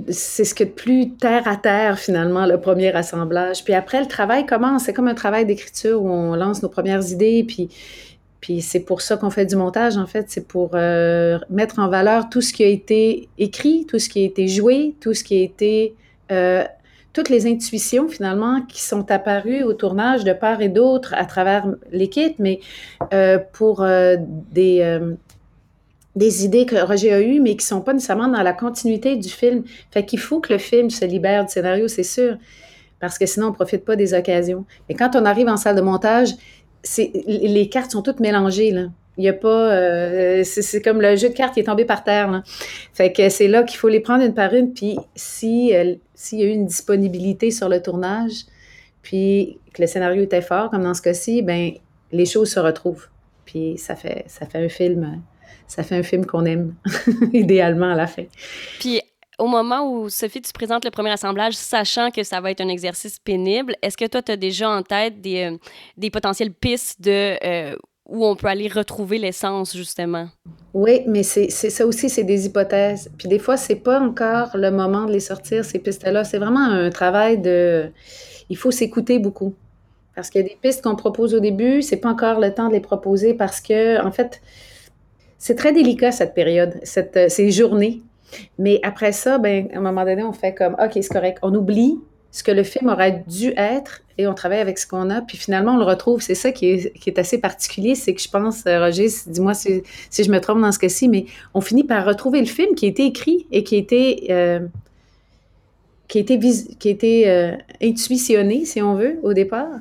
c'est 0.09 0.43
ce 0.43 0.53
que 0.53 0.63
de 0.63 0.69
plus 0.69 1.11
terre 1.11 1.47
à 1.47 1.55
terre, 1.55 1.99
finalement, 1.99 2.45
le 2.45 2.59
premier 2.59 2.93
assemblage. 2.95 3.63
Puis 3.63 3.73
après, 3.73 3.99
le 4.01 4.07
travail 4.07 4.45
commence. 4.45 4.83
C'est 4.83 4.93
comme 4.93 5.07
un 5.07 5.13
travail 5.13 5.45
d'écriture 5.45 6.01
où 6.01 6.09
on 6.09 6.35
lance 6.35 6.61
nos 6.61 6.69
premières 6.69 7.11
idées. 7.11 7.43
Puis, 7.47 7.69
puis 8.41 8.61
c'est 8.61 8.81
pour 8.81 9.01
ça 9.01 9.17
qu'on 9.17 9.29
fait 9.29 9.45
du 9.45 9.55
montage, 9.55 9.97
en 9.97 10.05
fait. 10.05 10.25
C'est 10.29 10.47
pour 10.47 10.71
euh, 10.73 11.39
mettre 11.49 11.79
en 11.79 11.89
valeur 11.89 12.29
tout 12.29 12.41
ce 12.41 12.53
qui 12.53 12.63
a 12.63 12.67
été 12.67 13.29
écrit, 13.37 13.85
tout 13.87 13.99
ce 13.99 14.09
qui 14.09 14.21
a 14.23 14.25
été 14.25 14.47
joué, 14.47 14.95
tout 14.99 15.13
ce 15.13 15.23
qui 15.23 15.39
a 15.39 15.43
été. 15.43 15.95
Euh, 16.31 16.63
toutes 17.13 17.29
les 17.29 17.47
intuitions, 17.47 18.07
finalement, 18.07 18.61
qui 18.61 18.83
sont 18.83 19.09
apparues 19.09 19.63
au 19.63 19.73
tournage 19.73 20.23
de 20.23 20.33
part 20.33 20.61
et 20.61 20.69
d'autre 20.69 21.15
à 21.17 21.25
travers 21.25 21.65
l'équipe, 21.91 22.35
mais 22.37 22.59
euh, 23.11 23.39
pour 23.53 23.83
des 24.51 24.99
des 26.17 26.45
idées 26.45 26.65
que 26.65 26.75
Roger 26.75 27.13
a 27.13 27.21
eues, 27.21 27.39
mais 27.39 27.55
qui 27.55 27.65
sont 27.65 27.81
pas 27.81 27.93
nécessairement 27.93 28.27
dans 28.27 28.41
la 28.41 28.53
continuité 28.53 29.15
du 29.15 29.29
film. 29.29 29.63
Fait 29.91 30.03
qu'il 30.03 30.19
faut 30.19 30.39
que 30.39 30.51
le 30.51 30.59
film 30.59 30.89
se 30.89 31.05
libère 31.05 31.45
du 31.45 31.51
scénario, 31.51 31.87
c'est 31.87 32.03
sûr, 32.03 32.37
parce 32.99 33.19
que 33.19 33.27
sinon, 33.27 33.49
on 33.49 33.53
profite 33.53 33.85
pas 33.85 33.95
des 33.95 34.15
occasions. 34.15 34.65
Mais 34.89 34.95
quand 34.95 35.15
on 35.15 35.25
arrive 35.25 35.47
en 35.47 35.57
salle 35.57 35.75
de 35.75 35.81
montage, 35.81 36.29
les 36.97 37.69
cartes 37.69 37.91
sont 37.91 38.01
toutes 38.01 38.19
mélangées, 38.19 38.71
là. 38.71 38.87
Il 39.19 39.23
y 39.23 39.29
a 39.29 39.33
pas... 39.33 39.73
Euh, 39.73 40.43
c'est 40.43 40.81
comme 40.81 41.01
le 41.01 41.15
jeu 41.15 41.29
de 41.29 41.33
cartes 41.33 41.55
qui 41.55 41.61
est 41.61 41.63
tombé 41.63 41.85
par 41.85 42.03
terre. 42.03 42.43
Fait 42.93 43.11
que 43.11 43.29
c'est 43.29 43.47
là 43.47 43.63
qu'il 43.63 43.79
faut 43.79 43.87
les 43.87 43.99
prendre 43.99 44.23
une 44.23 44.35
par 44.35 44.53
une, 44.53 44.73
puis 44.73 44.95
euh, 44.97 45.03
s'il 45.15 46.39
y 46.39 46.43
a 46.43 46.45
eu 46.45 46.49
une 46.49 46.67
disponibilité 46.67 47.49
sur 47.49 47.67
le 47.67 47.81
tournage, 47.81 48.45
puis 49.01 49.57
que 49.73 49.81
le 49.81 49.87
scénario 49.87 50.21
était 50.21 50.41
fort, 50.41 50.69
comme 50.69 50.83
dans 50.83 50.93
ce 50.93 51.01
cas-ci, 51.01 51.41
ben 51.41 51.71
les 52.11 52.25
choses 52.25 52.51
se 52.51 52.59
retrouvent. 52.59 53.07
Puis 53.45 53.77
ça 53.77 53.95
fait, 53.95 54.23
ça 54.27 54.45
fait 54.45 54.63
un 54.63 54.69
film 54.69 55.21
ça 55.67 55.83
fait 55.83 55.95
un 55.95 56.03
film 56.03 56.25
qu'on 56.25 56.45
aime, 56.45 56.75
idéalement, 57.33 57.91
à 57.91 57.95
la 57.95 58.07
fin. 58.07 58.23
Puis, 58.79 59.01
au 59.37 59.47
moment 59.47 59.91
où, 59.91 60.09
Sophie, 60.09 60.41
tu 60.41 60.51
présentes 60.51 60.85
le 60.85 60.91
premier 60.91 61.11
assemblage, 61.11 61.53
sachant 61.53 62.09
que 62.09 62.23
ça 62.23 62.41
va 62.41 62.51
être 62.51 62.61
un 62.61 62.69
exercice 62.69 63.19
pénible, 63.19 63.75
est-ce 63.81 63.97
que 63.97 64.05
toi, 64.05 64.21
tu 64.21 64.31
as 64.31 64.37
déjà 64.37 64.69
en 64.69 64.81
tête 64.81 65.21
des, 65.21 65.51
euh, 65.51 65.57
des 65.97 66.09
potentielles 66.09 66.53
pistes 66.53 67.01
de... 67.01 67.35
Euh, 67.43 67.75
où 68.09 68.25
on 68.25 68.37
peut 68.37 68.47
aller 68.47 68.69
retrouver 68.69 69.17
l'essence, 69.17 69.75
justement? 69.75 70.29
Oui, 70.73 71.01
mais 71.07 71.23
c'est 71.23 71.49
ça 71.49 71.85
aussi, 71.85 72.09
c'est 72.09 72.23
des 72.23 72.45
hypothèses. 72.45 73.11
Puis 73.17 73.27
des 73.27 73.37
fois, 73.37 73.57
c'est 73.57 73.75
pas 73.75 73.99
encore 73.99 74.51
le 74.55 74.71
moment 74.71 75.03
de 75.03 75.11
les 75.11 75.19
sortir, 75.19 75.65
ces 75.65 75.79
pistes-là. 75.79 76.23
C'est 76.23 76.37
vraiment 76.37 76.63
un 76.63 76.89
travail 76.89 77.37
de... 77.37 77.91
Il 78.49 78.55
faut 78.55 78.71
s'écouter 78.71 79.19
beaucoup. 79.19 79.55
Parce 80.15 80.29
qu'il 80.29 80.41
y 80.41 80.45
a 80.45 80.47
des 80.47 80.57
pistes 80.61 80.81
qu'on 80.83 80.95
propose 80.95 81.35
au 81.35 81.39
début, 81.39 81.81
c'est 81.81 81.97
pas 81.97 82.09
encore 82.09 82.39
le 82.39 82.53
temps 82.53 82.69
de 82.69 82.73
les 82.73 82.79
proposer 82.79 83.33
parce 83.33 83.59
que, 83.59 84.01
en 84.03 84.11
fait, 84.11 84.41
c'est 85.37 85.55
très 85.55 85.71
délicat 85.71 86.11
cette 86.11 86.33
période, 86.33 86.79
cette, 86.83 87.17
euh, 87.17 87.29
ces 87.29 87.51
journées. 87.51 88.01
Mais 88.57 88.79
après 88.83 89.11
ça, 89.11 89.37
ben, 89.37 89.69
à 89.73 89.77
un 89.77 89.81
moment 89.81 90.03
donné, 90.03 90.23
on 90.23 90.33
fait 90.33 90.53
comme, 90.53 90.73
OK, 90.73 90.91
c'est 90.93 91.07
correct. 91.07 91.39
On 91.41 91.53
oublie 91.53 91.97
ce 92.31 92.43
que 92.43 92.51
le 92.51 92.63
film 92.63 92.89
aurait 92.89 93.23
dû 93.27 93.53
être 93.55 94.01
et 94.17 94.27
on 94.27 94.33
travaille 94.33 94.59
avec 94.59 94.77
ce 94.77 94.85
qu'on 94.85 95.09
a. 95.09 95.21
Puis 95.21 95.37
finalement, 95.37 95.73
on 95.73 95.77
le 95.77 95.85
retrouve. 95.85 96.21
C'est 96.21 96.35
ça 96.35 96.51
qui 96.51 96.67
est, 96.67 96.93
qui 96.99 97.09
est, 97.09 97.19
assez 97.19 97.37
particulier. 97.39 97.95
C'est 97.95 98.13
que 98.13 98.21
je 98.21 98.29
pense, 98.29 98.65
euh, 98.65 98.79
Roger, 98.79 99.07
dis-moi 99.27 99.53
si, 99.53 99.83
si, 100.09 100.23
je 100.23 100.31
me 100.31 100.41
trompe 100.41 100.59
dans 100.59 100.71
ce 100.71 100.79
cas-ci, 100.79 101.07
mais 101.07 101.25
on 101.53 101.61
finit 101.61 101.83
par 101.83 102.05
retrouver 102.05 102.39
le 102.39 102.47
film 102.47 102.75
qui 102.75 102.85
a 102.85 102.89
été 102.89 103.05
écrit 103.05 103.47
et 103.51 103.63
qui 103.63 103.75
a 103.75 103.77
été, 103.77 104.27
euh, 104.31 104.59
qui 106.09 106.19
a 106.19 106.89
été, 106.89 107.55
intuitionné, 107.81 108.65
si 108.65 108.81
on 108.81 108.95
veut, 108.95 109.19
au 109.23 109.33
départ. 109.33 109.79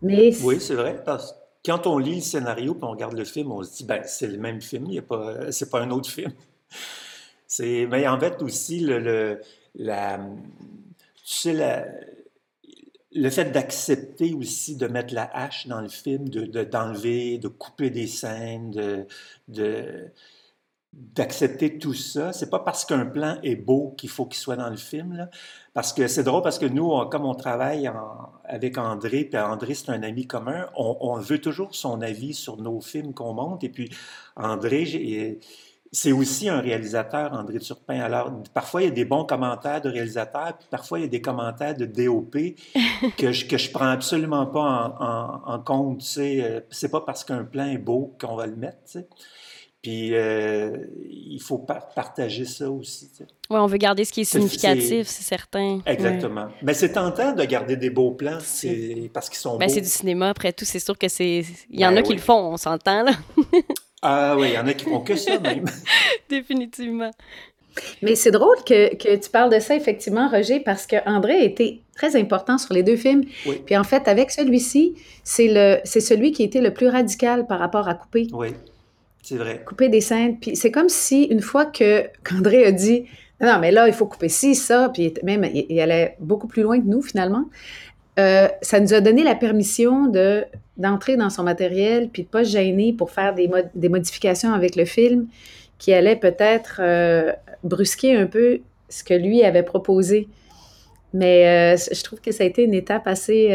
Mais 0.00 0.34
oui, 0.42 0.56
c'est 0.60 0.74
vrai. 0.74 1.02
Parce 1.04 1.34
quand 1.64 1.86
on 1.86 1.98
lit 1.98 2.16
le 2.16 2.20
scénario 2.20 2.74
et 2.74 2.84
on 2.84 2.90
regarde 2.90 3.16
le 3.16 3.24
film, 3.24 3.50
on 3.52 3.62
se 3.62 3.76
dit, 3.76 3.84
ben, 3.84 4.02
c'est 4.04 4.26
le 4.26 4.38
même 4.38 4.60
film, 4.60 4.86
il 4.90 5.02
pas, 5.02 5.50
c'est 5.50 5.70
pas 5.70 5.80
un 5.80 5.90
autre 5.90 6.10
film. 6.10 6.32
Mais 7.60 8.08
en 8.08 8.18
fait 8.18 8.42
aussi, 8.42 8.80
le, 8.80 9.40
la, 9.76 10.18
tu 11.24 11.56
le 13.16 13.30
fait 13.30 13.52
d'accepter 13.52 14.34
aussi 14.34 14.76
de 14.76 14.88
mettre 14.88 15.14
la 15.14 15.24
hache 15.32 15.68
dans 15.68 15.80
le 15.80 15.88
film, 15.88 16.28
de, 16.28 16.64
d'enlever, 16.64 17.38
de 17.38 17.48
couper 17.48 17.90
des 17.90 18.08
scènes, 18.08 18.72
de, 18.72 19.06
de 19.46 20.10
d'accepter 21.14 21.78
tout 21.78 21.94
ça. 21.94 22.32
C'est 22.32 22.50
pas 22.50 22.58
parce 22.58 22.84
qu'un 22.84 23.06
plan 23.06 23.38
est 23.42 23.56
beau 23.56 23.94
qu'il 23.96 24.08
faut 24.10 24.26
qu'il 24.26 24.38
soit 24.38 24.56
dans 24.56 24.70
le 24.70 24.76
film. 24.76 25.16
Là. 25.16 25.28
Parce 25.72 25.92
que 25.92 26.06
c'est 26.06 26.22
drôle 26.22 26.42
parce 26.42 26.58
que 26.58 26.66
nous, 26.66 26.90
comme 27.06 27.24
on 27.24 27.34
travaille 27.34 27.90
avec 28.44 28.78
André, 28.78 29.24
puis 29.24 29.38
André, 29.38 29.74
c'est 29.74 29.90
un 29.90 30.02
ami 30.02 30.26
commun, 30.26 30.66
on, 30.76 31.16
veut 31.18 31.40
toujours 31.40 31.74
son 31.74 32.00
avis 32.02 32.34
sur 32.34 32.56
nos 32.56 32.80
films 32.80 33.12
qu'on 33.12 33.34
monte. 33.34 33.64
Et 33.64 33.68
puis, 33.68 33.90
André, 34.36 35.38
c'est 35.90 36.12
aussi 36.12 36.48
un 36.48 36.60
réalisateur, 36.60 37.32
André 37.32 37.58
Turpin. 37.58 38.00
Alors, 38.00 38.32
parfois, 38.52 38.82
il 38.82 38.84
y 38.86 38.88
a 38.88 38.92
des 38.92 39.04
bons 39.04 39.24
commentaires 39.24 39.80
de 39.80 39.88
réalisateurs, 39.88 40.56
puis 40.58 40.66
parfois, 40.70 40.98
il 40.98 41.02
y 41.02 41.06
a 41.06 41.08
des 41.08 41.22
commentaires 41.22 41.76
de 41.76 41.86
DOP 41.86 42.36
que 43.16 43.32
je, 43.32 43.46
que 43.46 43.58
je 43.58 43.70
prends 43.70 43.90
absolument 43.90 44.46
pas 44.46 44.96
en, 45.00 45.54
en, 45.54 45.58
compte. 45.60 45.98
Tu 45.98 46.06
sais, 46.06 46.66
c'est 46.70 46.90
pas 46.90 47.00
parce 47.00 47.24
qu'un 47.24 47.44
plan 47.44 47.66
est 47.66 47.78
beau 47.78 48.14
qu'on 48.20 48.36
va 48.36 48.46
le 48.46 48.56
mettre. 48.56 48.78
Puis 49.84 50.14
euh, 50.14 50.70
il 51.10 51.42
faut 51.42 51.58
partager 51.58 52.46
ça 52.46 52.70
aussi. 52.70 53.10
Oui, 53.20 53.58
on 53.58 53.66
veut 53.66 53.76
garder 53.76 54.06
ce 54.06 54.12
qui 54.14 54.22
est 54.22 54.24
significatif, 54.24 55.06
c'est 55.08 55.24
certain. 55.24 55.80
Exactement. 55.84 56.46
Mais 56.62 56.72
c'est 56.72 56.92
tentant 56.92 57.32
de 57.32 57.44
garder 57.44 57.76
des 57.76 57.90
beaux 57.90 58.12
plans 58.12 58.38
parce 59.12 59.28
qu'ils 59.28 59.38
sont 59.38 59.58
ben, 59.58 59.66
beaux. 59.66 59.74
C'est 59.74 59.82
du 59.82 59.88
cinéma, 59.88 60.30
après 60.30 60.54
tout. 60.54 60.64
C'est 60.64 60.78
sûr 60.78 60.96
que 60.96 61.08
c'est. 61.08 61.44
Il 61.68 61.78
y 61.78 61.84
en 61.84 61.90
ben 61.90 61.98
a 61.98 62.02
qui 62.02 62.14
le 62.14 62.18
font, 62.18 62.54
on 62.54 62.56
s'entend, 62.56 63.02
là. 63.02 63.12
ah 64.02 64.34
oui, 64.38 64.48
il 64.48 64.54
y 64.54 64.58
en 64.58 64.66
a 64.66 64.72
qui 64.72 64.86
font 64.86 65.00
que 65.00 65.16
ça, 65.16 65.38
même. 65.38 65.66
Définitivement. 66.30 67.10
Mais 68.00 68.14
c'est 68.14 68.30
drôle 68.30 68.56
que, 68.64 68.94
que, 68.94 69.16
tu 69.16 69.28
parles 69.28 69.52
de 69.52 69.58
ça, 69.58 69.76
effectivement, 69.76 70.30
Roger, 70.30 70.60
parce 70.60 70.86
qu'André 70.86 71.34
a 71.34 71.44
été 71.44 71.82
très 71.94 72.16
important 72.16 72.56
sur 72.56 72.72
les 72.72 72.82
deux 72.82 72.96
films. 72.96 73.24
Puis 73.66 73.76
en 73.76 73.84
fait, 73.84 74.08
avec 74.08 74.30
celui-ci, 74.30 74.94
c'est 75.24 75.84
celui 75.84 76.32
qui 76.32 76.40
a 76.40 76.46
été 76.46 76.62
le 76.62 76.72
plus 76.72 76.88
radical 76.88 77.46
par 77.46 77.58
rapport 77.58 77.86
à 77.86 77.94
couper. 77.94 78.28
Oui. 78.32 78.48
C'est 79.24 79.38
vrai. 79.38 79.62
Couper 79.64 79.88
des 79.88 80.02
scènes. 80.02 80.38
Puis 80.38 80.54
c'est 80.54 80.70
comme 80.70 80.90
si, 80.90 81.24
une 81.24 81.40
fois 81.40 81.64
que 81.64 82.04
qu'André 82.24 82.66
a 82.66 82.72
dit 82.72 83.06
Non, 83.40 83.58
mais 83.58 83.72
là, 83.72 83.88
il 83.88 83.94
faut 83.94 84.06
couper 84.06 84.28
ci, 84.28 84.54
ça, 84.54 84.90
puis 84.92 85.14
même, 85.22 85.44
il, 85.52 85.80
allait 85.80 86.16
beaucoup 86.20 86.46
plus 86.46 86.62
loin 86.62 86.78
que 86.78 86.86
nous, 86.86 87.00
finalement, 87.00 87.46
euh, 88.18 88.48
ça 88.60 88.80
nous 88.80 88.92
a 88.92 89.00
donné 89.00 89.24
la 89.24 89.34
permission 89.34 90.06
de, 90.08 90.44
d'entrer 90.76 91.16
dans 91.16 91.30
son 91.30 91.42
matériel, 91.42 92.10
puis 92.12 92.24
de 92.24 92.28
pas 92.28 92.44
se 92.44 92.50
gêner 92.50 92.92
pour 92.92 93.10
faire 93.10 93.34
des, 93.34 93.50
des 93.74 93.88
modifications 93.88 94.52
avec 94.52 94.76
le 94.76 94.84
film 94.84 95.26
qui 95.78 95.94
allaient 95.94 96.16
peut-être 96.16 96.80
euh, 96.80 97.32
brusquer 97.64 98.16
un 98.16 98.26
peu 98.26 98.60
ce 98.90 99.02
que 99.04 99.14
lui 99.14 99.42
avait 99.42 99.62
proposé. 99.62 100.28
Mais 101.14 101.74
euh, 101.74 101.76
je 101.92 102.02
trouve 102.02 102.20
que 102.20 102.30
ça 102.30 102.44
a 102.44 102.46
été 102.46 102.62
une 102.62 102.74
étape 102.74 103.06
assez, 103.06 103.48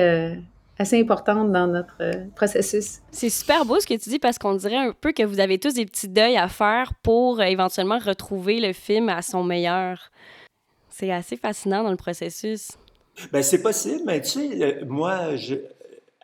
assez 0.80 1.00
importante 1.00 1.52
dans 1.52 1.68
notre 1.68 1.98
euh, 2.00 2.26
processus. 2.36 3.00
C'est 3.12 3.30
super 3.30 3.66
beau 3.66 3.80
ce 3.80 3.86
que 3.86 3.96
tu 3.96 4.10
dis 4.10 4.18
parce 4.20 4.40
qu'on 4.40 4.56
dirait 4.56 4.78
un 4.78 4.94
peu 4.94 5.12
que 5.12 5.24
vous 5.24 5.42
avez 5.42 5.60
tous 5.60 5.74
des 5.74 5.86
petits 5.86 6.08
deuils 6.08 6.38
à 6.38 6.48
faire 6.48 6.94
pour 7.04 7.42
euh, 7.42 7.44
éventuellement 7.44 8.00
retrouver 8.00 8.62
le 8.62 8.72
film 8.72 9.10
à 9.10 9.22
son 9.22 9.44
meilleur. 9.44 10.10
C'est 10.90 11.12
assez 11.12 11.36
fascinant 11.36 11.84
dans 11.84 11.92
le 11.92 11.98
processus. 11.98 12.72
Ben 13.34 13.44
c'est 13.44 13.62
possible, 13.62 14.02
mais 14.06 14.22
tu 14.22 14.30
sais, 14.30 14.64
euh, 14.64 14.86
moi, 14.86 15.36
je, 15.36 15.56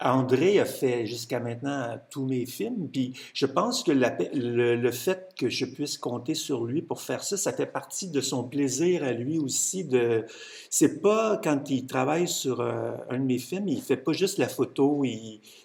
André 0.01 0.59
a 0.59 0.65
fait 0.65 1.05
jusqu'à 1.05 1.39
maintenant 1.39 1.97
tous 2.09 2.25
mes 2.25 2.45
films, 2.45 2.89
puis 2.91 3.13
je 3.33 3.45
pense 3.45 3.81
que 3.81 3.93
le, 3.93 4.91
fait 4.91 5.33
que 5.37 5.47
je 5.47 5.65
puisse 5.65 5.97
compter 5.97 6.35
sur 6.35 6.65
lui 6.65 6.81
pour 6.81 7.01
faire 7.01 7.23
ça, 7.23 7.37
ça 7.37 7.53
fait 7.53 7.65
partie 7.65 8.09
de 8.09 8.19
son 8.19 8.43
plaisir 8.43 9.05
à 9.05 9.13
lui 9.13 9.39
aussi. 9.39 9.85
De, 9.85 10.25
c'est 10.69 11.01
pas 11.01 11.39
quand 11.41 11.69
il 11.69 11.87
travaille 11.87 12.27
sur 12.27 12.59
euh, 12.59 12.91
un 13.09 13.19
de 13.19 13.23
mes 13.23 13.37
films, 13.37 13.69
il 13.69 13.81
fait 13.81 13.95
pas 13.95 14.11
juste 14.11 14.37
la 14.37 14.49
photo, 14.49 15.03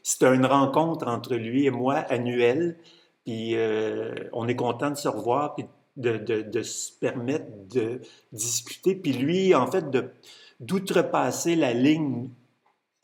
c'est 0.05 0.23
une 0.23 0.47
rencontre 0.47 1.09
entre 1.09 1.35
lui 1.35 1.67
et 1.67 1.71
moi 1.71 1.97
annuelle, 1.97 2.77
puis 3.25 3.57
euh, 3.57 4.15
on 4.33 4.47
est 4.47 4.57
content 4.57 4.91
de 4.91 4.97
se 4.97 5.09
revoir, 5.09 5.57
puis 5.57 5.67
de, 5.97 6.19
de, 6.19 6.63
se 6.63 6.93
permettre 6.93 7.47
de 7.75 8.01
discuter, 8.33 8.95
puis 8.95 9.13
lui, 9.13 9.57
en 9.57 9.69
fait, 9.69 9.91
de 9.91 10.11
d'outrepasser 10.61 11.57
la 11.57 11.73
ligne 11.73 12.29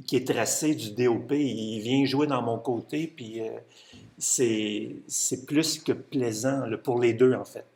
qui 0.07 0.17
est 0.17 0.27
tracé 0.27 0.75
du 0.75 0.93
DOP. 0.93 1.33
Il 1.33 1.81
vient 1.81 2.05
jouer 2.05 2.27
dans 2.27 2.43
mon 2.43 2.59
côté, 2.59 3.07
puis 3.07 3.41
euh, 3.41 3.59
c'est 4.19 5.47
plus 5.47 5.79
que 5.79 5.93
plaisant 5.93 6.63
pour 6.83 7.01
les 7.01 7.15
deux, 7.15 7.35
en 7.35 7.45
fait. 7.45 7.67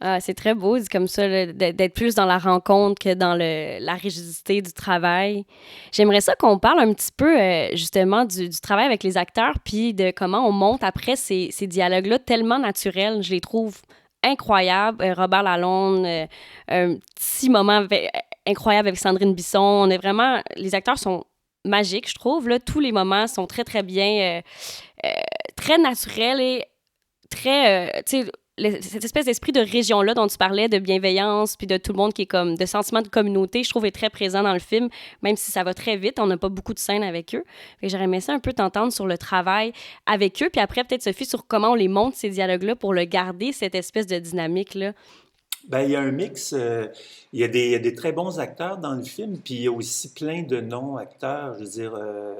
Ah, 0.00 0.20
c'est 0.20 0.34
très 0.34 0.54
beau, 0.54 0.76
comme 0.90 1.06
ça, 1.06 1.46
d'être 1.46 1.94
plus 1.94 2.14
dans 2.14 2.26
la 2.26 2.38
rencontre 2.38 3.00
que 3.02 3.14
dans 3.14 3.34
le, 3.34 3.78
la 3.80 3.94
rigidité 3.94 4.60
du 4.60 4.72
travail. 4.72 5.46
J'aimerais 5.92 6.20
ça 6.20 6.34
qu'on 6.34 6.58
parle 6.58 6.80
un 6.80 6.92
petit 6.92 7.12
peu, 7.16 7.40
euh, 7.40 7.68
justement, 7.72 8.24
du, 8.24 8.50
travail 8.50 8.86
avec 8.86 9.02
les 9.02 9.16
acteurs, 9.16 9.54
puis 9.64 9.94
de 9.94 10.10
comment 10.10 10.46
on 10.46 10.52
monte 10.52 10.82
après 10.82 11.16
ces, 11.16 11.48
ces 11.52 11.66
dialogues-là 11.66 12.18
tellement 12.18 12.58
naturels. 12.58 13.22
Je 13.22 13.30
les 13.30 13.40
trouve 13.40 13.80
incroyables. 14.22 15.02
Euh, 15.02 15.14
Robert 15.14 15.44
Lalonde, 15.44 16.06
un 16.68 16.96
petit 17.14 17.48
moment 17.48 17.86
incroyable 18.46 18.88
avec 18.88 18.98
Sandrine 18.98 19.34
Bisson. 19.34 19.60
On 19.60 19.90
est 19.90 19.98
vraiment... 19.98 20.42
Les 20.56 20.74
acteurs 20.74 20.98
sont 20.98 21.24
magique, 21.64 22.08
je 22.08 22.14
trouve. 22.14 22.48
Là, 22.48 22.58
tous 22.58 22.80
les 22.80 22.92
moments 22.92 23.26
sont 23.26 23.46
très, 23.46 23.64
très 23.64 23.82
bien, 23.82 24.38
euh, 24.38 24.42
euh, 25.04 25.10
très 25.56 25.78
naturels 25.78 26.40
et 26.40 26.64
très, 27.30 27.88
euh, 27.88 28.02
tu 28.06 28.22
sais, 28.22 28.30
cette 28.56 29.04
espèce 29.04 29.26
d'esprit 29.26 29.50
de 29.50 29.60
région-là 29.60 30.14
dont 30.14 30.28
tu 30.28 30.36
parlais, 30.36 30.68
de 30.68 30.78
bienveillance, 30.78 31.56
puis 31.56 31.66
de 31.66 31.76
tout 31.76 31.92
le 31.92 31.96
monde 31.96 32.12
qui 32.12 32.22
est 32.22 32.26
comme, 32.26 32.56
de 32.56 32.66
sentiment 32.66 33.02
de 33.02 33.08
communauté, 33.08 33.64
je 33.64 33.70
trouve 33.70 33.84
est 33.84 33.90
très 33.90 34.10
présent 34.10 34.44
dans 34.44 34.52
le 34.52 34.60
film, 34.60 34.88
même 35.22 35.36
si 35.36 35.50
ça 35.50 35.64
va 35.64 35.74
très 35.74 35.96
vite, 35.96 36.20
on 36.20 36.26
n'a 36.26 36.36
pas 36.36 36.48
beaucoup 36.48 36.72
de 36.72 36.78
scènes 36.78 37.02
avec 37.02 37.34
eux. 37.34 37.42
J'aurais 37.82 38.04
aimé 38.04 38.20
ça 38.20 38.32
un 38.32 38.38
peu 38.38 38.52
t'entendre 38.52 38.92
sur 38.92 39.06
le 39.06 39.18
travail 39.18 39.72
avec 40.06 40.40
eux, 40.40 40.50
puis 40.50 40.60
après 40.60 40.84
peut-être 40.84 41.02
Sophie 41.02 41.26
sur 41.26 41.48
comment 41.48 41.70
on 41.70 41.74
les 41.74 41.88
monte 41.88 42.14
ces 42.14 42.28
dialogues-là 42.28 42.76
pour 42.76 42.94
le 42.94 43.04
garder, 43.04 43.52
cette 43.52 43.74
espèce 43.74 44.06
de 44.06 44.18
dynamique-là. 44.20 44.92
Ben, 45.68 45.82
il 45.82 45.90
y 45.92 45.96
a 45.96 46.00
un 46.00 46.10
mix. 46.10 46.52
Euh, 46.52 46.88
il, 47.32 47.40
y 47.40 47.44
a 47.44 47.48
des, 47.78 47.94
très 47.94 48.12
bons 48.12 48.38
acteurs 48.38 48.78
dans 48.78 48.94
le 48.94 49.02
film, 49.02 49.38
puis 49.38 49.54
il 49.54 49.62
y 49.62 49.68
a 49.68 49.72
aussi 49.72 50.12
plein 50.12 50.42
de 50.42 50.60
non-acteurs. 50.60 51.54
Je 51.54 51.64
veux 51.64 51.70
dire, 51.70 51.94
euh, 51.94 52.34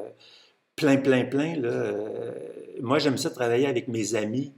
plein, 0.76 0.96
plein, 0.96 1.24
plein. 1.24 1.56
Là. 1.56 1.68
Euh, 1.68 2.32
moi, 2.80 2.98
j'aime 2.98 3.16
ça 3.16 3.30
travailler 3.30 3.66
avec 3.66 3.88
mes 3.88 4.14
amis 4.14 4.52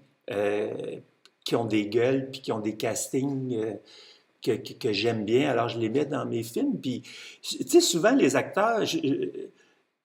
qui 1.45 1.55
ont 1.55 1.65
des 1.65 1.87
gueules, 1.87 2.29
puis 2.33 2.41
qui 2.41 2.51
ont 2.51 2.59
des 2.59 2.77
castings. 2.77 3.57
que, 4.43 4.53
que, 4.53 4.93
j'aime 4.93 5.25
bien, 5.25 5.49
alors 5.49 5.69
je 5.69 5.79
les 5.79 5.89
mets 5.89 6.05
dans 6.05 6.27
mes 6.27 6.43
films. 6.43 6.81
Puis, 6.81 7.03
tu 7.43 7.69
sais, 7.69 7.81
souvent, 7.81 8.15
les 8.15 8.37
acteurs, 8.37 8.83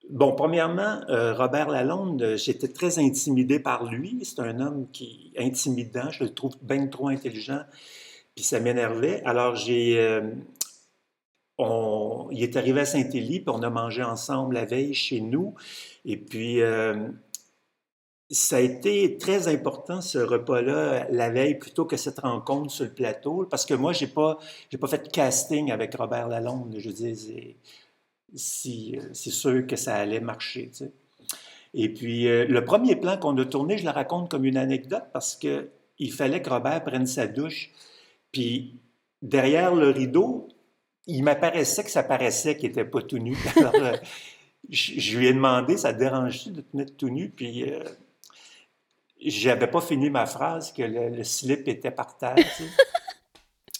Bon, 0.10 0.34
premièrement, 0.36 1.00
Robert 1.08 1.70
Lalonde, 1.70 2.36
j'étais 2.36 2.68
très 2.68 3.00
intimidé 3.00 3.60
par 3.60 3.86
lui. 3.86 4.20
C'est 4.24 4.40
un 4.40 4.60
homme 4.60 4.88
qui 4.92 5.32
intimidant, 5.38 6.12
je 6.12 6.26
le 6.26 6.34
trouve 6.34 6.54
bien 6.62 6.86
trop 6.88 7.08
intelligent 7.08 7.62
puis 8.42 8.48
ça 8.48 8.60
m'énervait. 8.60 9.22
Alors, 9.24 9.56
j'ai. 9.56 10.00
Euh, 10.00 10.32
on, 11.60 12.28
il 12.32 12.42
est 12.42 12.58
arrivé 12.58 12.82
à 12.82 12.86
Saint-Élie, 12.86 13.42
puis 13.42 13.54
on 13.56 13.62
a 13.62 13.70
mangé 13.70 14.02
ensemble 14.02 14.56
la 14.56 14.66
veille 14.66 14.96
chez 14.96 15.22
nous. 15.22 15.54
Et 16.06 16.18
puis, 16.18 16.60
euh, 16.64 17.08
ça 18.32 18.56
a 18.56 18.60
été 18.62 19.20
très 19.20 19.48
important, 19.48 20.02
ce 20.02 20.18
repas-là, 20.18 21.06
la 21.12 21.30
veille, 21.30 21.60
plutôt 21.60 21.86
que 21.86 21.98
cette 21.98 22.18
rencontre 22.18 22.72
sur 22.72 22.86
le 22.86 22.94
plateau, 22.94 23.46
parce 23.48 23.64
que 23.64 23.76
moi, 23.76 23.94
je 23.94 24.06
n'ai 24.06 24.12
pas, 24.12 24.40
pas 24.80 24.88
fait 24.88 25.04
de 25.04 25.10
casting 25.10 25.72
avec 25.72 25.94
Robert 25.94 26.28
Lalonde. 26.28 26.74
Je 26.80 26.90
dis, 26.90 27.56
si, 28.34 28.98
c'est 29.14 29.30
sûr 29.30 29.68
que 29.68 29.76
ça 29.76 29.98
allait 29.98 30.20
marcher. 30.20 30.72
Et 31.76 31.94
puis, 31.94 32.28
euh, 32.28 32.46
le 32.46 32.66
premier 32.66 32.96
plan 32.96 33.18
qu'on 33.18 33.38
a 33.38 33.46
tourné, 33.46 33.78
je 33.78 33.84
le 33.84 33.92
raconte 33.92 34.32
comme 34.32 34.46
une 34.46 34.58
anecdote 34.58 35.06
parce 35.14 35.36
qu'il 35.36 36.12
fallait 36.12 36.42
que 36.42 36.50
Robert 36.50 36.84
prenne 36.84 37.06
sa 37.06 37.28
douche. 37.28 37.70
Puis 38.32 38.80
derrière 39.22 39.76
le 39.76 39.90
rideau, 39.90 40.48
il 41.08 41.24
m'apparaissait 41.24 41.84
que 41.84 41.92
ça 41.92 42.04
paraissait 42.04 42.56
qu'il 42.58 42.70
n'était 42.70 42.86
pas 42.86 43.02
tout 43.02 43.18
nu. 43.18 43.38
Alors, 43.56 43.76
euh, 43.76 43.98
je, 44.70 45.18
lui 45.18 45.28
ai 45.28 45.34
demandé, 45.34 45.78
ça 45.78 45.94
te 45.94 46.00
dérange 46.00 46.48
de 46.48 46.62
te 46.62 46.78
mettre 46.78 46.96
tout 46.96 47.10
nu? 47.10 47.30
Puis 47.30 47.64
euh, 47.64 47.84
j'avais 49.20 49.68
pas 49.68 49.82
fini 49.82 50.10
ma 50.10 50.26
phrase 50.26 50.72
que 50.72 50.84
le, 50.84 51.24
slip 51.24 51.68
était 51.68 51.92
par 51.92 52.18
terre. 52.18 52.36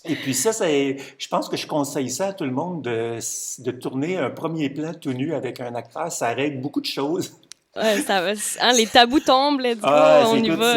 Et 0.04 0.16
puis 0.16 0.34
ça, 0.34 0.52
c'est, 0.52 0.98
je 1.20 1.28
pense 1.28 1.48
que 1.48 1.56
je 1.56 1.68
conseille 1.68 2.10
ça 2.10 2.30
à 2.30 2.34
tout 2.34 2.44
le 2.44 2.52
monde 2.52 2.84
de, 2.84 3.20
de 3.62 3.72
tourner 3.72 4.18
un 4.18 4.32
premier 4.32 4.72
plan 4.72 4.96
tout 4.96 5.14
nu 5.14 5.36
avec 5.36 5.60
un 5.60 5.76
acteur. 5.76 6.12
Ça 6.12 6.34
règle 6.34 6.60
beaucoup 6.60 6.82
de 6.82 6.88
choses. 6.88 7.40
Ouais, 7.76 8.02
ça 8.02 8.22
va. 8.22 8.32
Hein, 8.60 8.74
les 8.74 8.86
tabous 8.86 9.22
tombent, 9.22 9.62
let's 9.62 9.80
go, 9.80 9.88
ah, 9.88 10.26
on 10.28 10.36
y 10.36 10.50
va. 10.50 10.76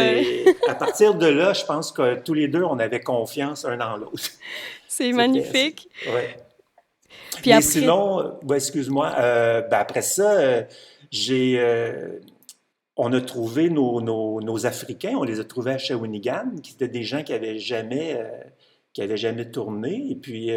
À 0.68 0.74
partir 0.76 1.14
de 1.14 1.26
là, 1.26 1.52
je 1.52 1.64
pense 1.64 1.90
que 1.90 2.16
tous 2.20 2.34
les 2.34 2.46
deux, 2.46 2.62
on 2.62 2.78
avait 2.78 3.00
confiance 3.00 3.64
un 3.64 3.76
dans 3.76 3.96
l'autre. 3.96 4.30
C'est 4.86 5.12
magnifique. 5.12 5.88
Ouais. 6.06 6.36
Puis 7.42 7.50
après... 7.50 7.62
sinon, 7.62 8.38
excuse-moi, 8.54 9.12
euh, 9.18 9.62
ben 9.62 9.78
après 9.78 10.02
ça, 10.02 10.34
euh, 10.34 10.62
j'ai, 11.10 11.56
euh, 11.58 12.20
on 12.96 13.12
a 13.12 13.20
trouvé 13.20 13.70
nos, 13.70 14.00
nos, 14.00 14.40
nos, 14.40 14.66
Africains, 14.66 15.16
on 15.16 15.24
les 15.24 15.40
a 15.40 15.44
trouvés 15.44 15.72
à 15.72 15.78
Shawinigan, 15.78 16.52
qui 16.62 16.74
étaient 16.74 16.86
des 16.86 17.02
gens 17.02 17.24
qui 17.24 17.32
avaient 17.32 17.58
jamais, 17.58 18.20
qui 18.92 19.02
avaient 19.02 19.16
jamais 19.16 19.50
tourné. 19.50 20.10
Et 20.10 20.14
puis, 20.14 20.52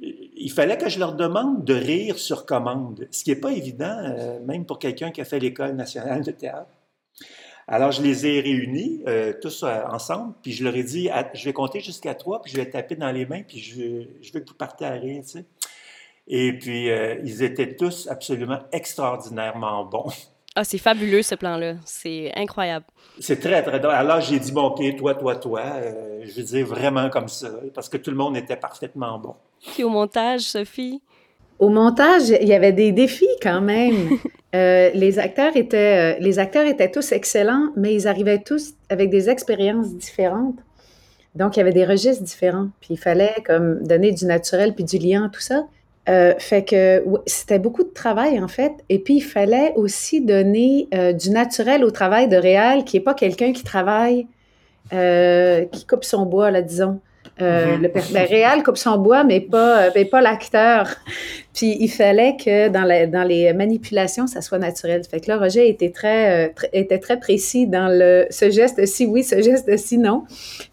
il 0.00 0.52
fallait 0.52 0.76
que 0.76 0.88
je 0.88 0.98
leur 0.98 1.14
demande 1.14 1.64
de 1.64 1.74
rire 1.74 2.18
sur 2.18 2.46
commande, 2.46 3.08
ce 3.10 3.24
qui 3.24 3.30
n'est 3.30 3.40
pas 3.40 3.52
évident, 3.52 3.98
euh, 4.02 4.38
même 4.40 4.64
pour 4.64 4.78
quelqu'un 4.78 5.10
qui 5.10 5.20
a 5.20 5.24
fait 5.24 5.38
l'École 5.38 5.74
nationale 5.74 6.22
de 6.22 6.30
théâtre. 6.30 6.70
Alors, 7.68 7.90
je 7.90 8.00
les 8.00 8.26
ai 8.26 8.40
réunis 8.40 9.02
euh, 9.08 9.32
tous 9.40 9.64
euh, 9.64 9.82
ensemble, 9.90 10.34
puis 10.42 10.52
je 10.52 10.62
leur 10.62 10.76
ai 10.76 10.84
dit, 10.84 11.08
je 11.34 11.44
vais 11.44 11.52
compter 11.52 11.80
jusqu'à 11.80 12.14
trois, 12.14 12.40
puis 12.42 12.52
je 12.52 12.56
vais 12.58 12.70
taper 12.70 12.94
dans 12.94 13.10
les 13.10 13.26
mains, 13.26 13.42
puis 13.42 13.58
je, 13.58 14.06
je 14.20 14.32
veux 14.32 14.40
que 14.40 14.48
vous 14.48 14.54
partez 14.54 14.84
à 14.84 14.92
rire, 14.92 15.22
tu 15.24 15.30
sais. 15.30 15.44
Et 16.28 16.52
puis, 16.58 16.88
ils 17.22 17.44
étaient 17.44 17.76
tous 17.76 18.08
absolument 18.08 18.58
extraordinairement 18.72 19.84
bons. 19.84 20.10
Ah, 20.56 20.64
c'est 20.64 20.78
fabuleux 20.78 21.22
ce 21.22 21.36
plan-là. 21.36 21.74
C'est 21.84 22.32
incroyable. 22.34 22.84
C'est 23.20 23.38
très, 23.38 23.62
très 23.62 23.78
drôle. 23.78 23.94
Alors, 23.94 24.20
j'ai 24.20 24.40
dit, 24.40 24.50
bon, 24.50 24.64
OK, 24.64 24.96
toi, 24.96 25.14
toi, 25.14 25.36
toi. 25.36 25.62
je 26.24 26.32
veux 26.32 26.42
dire 26.42 26.66
vraiment 26.66 27.10
comme 27.10 27.28
ça, 27.28 27.48
parce 27.74 27.88
que 27.88 27.96
tout 27.96 28.10
le 28.10 28.16
monde 28.16 28.36
était 28.36 28.56
parfaitement 28.56 29.20
bon. 29.20 29.36
Puis 29.72 29.84
au 29.84 29.88
montage, 29.88 30.42
Sophie? 30.42 31.00
Au 31.58 31.68
montage, 31.68 32.28
il 32.28 32.48
y 32.48 32.52
avait 32.52 32.72
des 32.72 32.92
défis 32.92 33.26
quand 33.42 33.60
même. 33.60 34.10
Euh, 34.54 34.90
les, 34.94 35.18
acteurs 35.18 35.54
étaient, 35.54 36.14
euh, 36.14 36.18
les 36.18 36.38
acteurs 36.38 36.64
étaient 36.64 36.90
tous 36.90 37.12
excellents, 37.12 37.72
mais 37.76 37.92
ils 37.92 38.08
arrivaient 38.08 38.38
tous 38.38 38.72
avec 38.88 39.10
des 39.10 39.28
expériences 39.28 39.94
différentes. 39.94 40.56
Donc, 41.34 41.56
il 41.56 41.58
y 41.58 41.62
avait 41.62 41.74
des 41.74 41.84
registres 41.84 42.22
différents. 42.22 42.68
Puis, 42.80 42.94
il 42.94 42.96
fallait 42.96 43.34
comme 43.44 43.82
donner 43.82 44.12
du 44.12 44.24
naturel 44.24 44.74
puis 44.74 44.84
du 44.84 44.96
lien, 44.96 45.28
tout 45.30 45.42
ça. 45.42 45.66
Euh, 46.08 46.32
fait 46.38 46.64
que 46.64 47.04
c'était 47.26 47.58
beaucoup 47.58 47.82
de 47.82 47.92
travail, 47.92 48.40
en 48.40 48.48
fait. 48.48 48.72
Et 48.88 48.98
puis, 48.98 49.16
il 49.16 49.24
fallait 49.24 49.74
aussi 49.74 50.22
donner 50.22 50.88
du 51.12 51.30
naturel 51.30 51.84
au 51.84 51.90
travail 51.90 52.26
de 52.26 52.36
Réal, 52.36 52.84
qui 52.84 52.96
n'est 52.96 53.02
pas 53.02 53.14
quelqu'un 53.14 53.52
qui 53.52 53.62
travaille, 53.62 54.26
qui 54.90 55.86
coupe 55.86 56.04
son 56.04 56.24
bois, 56.24 56.50
là, 56.50 56.62
disons. 56.62 57.00
Euh. 57.40 57.76
Le 57.76 57.88
ben, 57.88 58.26
réel 58.26 58.62
coupe 58.62 58.76
son 58.76 58.98
bois, 58.98 59.24
mais 59.24 59.40
pas, 59.40 59.88
euh, 59.88 60.04
pas 60.10 60.20
l'acteur. 60.20 60.88
Puis 61.54 61.76
il 61.80 61.88
fallait 61.88 62.36
que 62.36 62.68
dans, 62.68 63.10
dans 63.10 63.22
les 63.22 63.52
manipulations, 63.52 64.26
ça 64.26 64.40
soit 64.40 64.58
naturel. 64.58 65.02
Fait 65.04 65.20
que 65.20 65.28
là, 65.28 65.38
Roger 65.38 65.68
était 65.68 65.90
très, 65.90 66.48
euh, 66.48 66.52
était 66.72 66.98
très 66.98 67.18
précis 67.18 67.66
dans 67.66 67.88
le 67.88 68.26
ce 68.30 68.50
geste 68.50 68.84
si 68.86 69.06
oui, 69.06 69.24
ce 69.24 69.40
geste 69.40 69.76
si 69.76 69.98
non. 69.98 70.24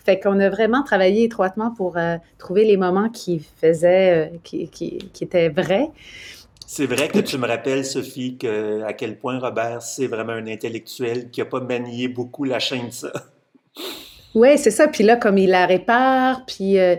Fait 0.05 0.19
qu'on 0.19 0.39
a 0.39 0.49
vraiment 0.49 0.83
travaillé 0.83 1.23
étroitement 1.23 1.71
pour 1.71 1.97
trouver 2.37 2.65
les 2.65 2.77
moments 2.77 3.09
qui 3.09 3.45
faisaient, 3.61 4.31
qui, 4.43 4.67
qui, 4.67 4.97
qui 5.13 5.23
étaient 5.23 5.49
vrais. 5.49 5.89
C'est 6.75 6.87
vrai 6.87 7.07
que 7.07 7.19
tu 7.19 7.37
me 7.37 7.47
rappelles, 7.47 7.85
Sophie, 7.85 8.37
que, 8.37 8.81
à 8.83 8.93
quel 8.93 9.19
point 9.19 9.37
Robert, 9.37 9.81
c'est 9.81 10.07
vraiment 10.07 10.33
un 10.33 10.47
intellectuel 10.47 11.29
qui 11.29 11.39
n'a 11.39 11.45
pas 11.45 11.59
manié 11.59 12.07
beaucoup 12.07 12.45
la 12.45 12.59
chaîne 12.59 12.87
de 12.87 12.93
ça. 12.93 13.11
Oui, 14.36 14.58
c'est 14.58 14.72
ça. 14.72 14.88
Puis 14.88 15.04
là, 15.04 15.15
comme 15.15 15.38
il 15.38 15.50
la 15.50 15.65
répare, 15.65 16.46
puis 16.46 16.80
euh, 16.80 16.96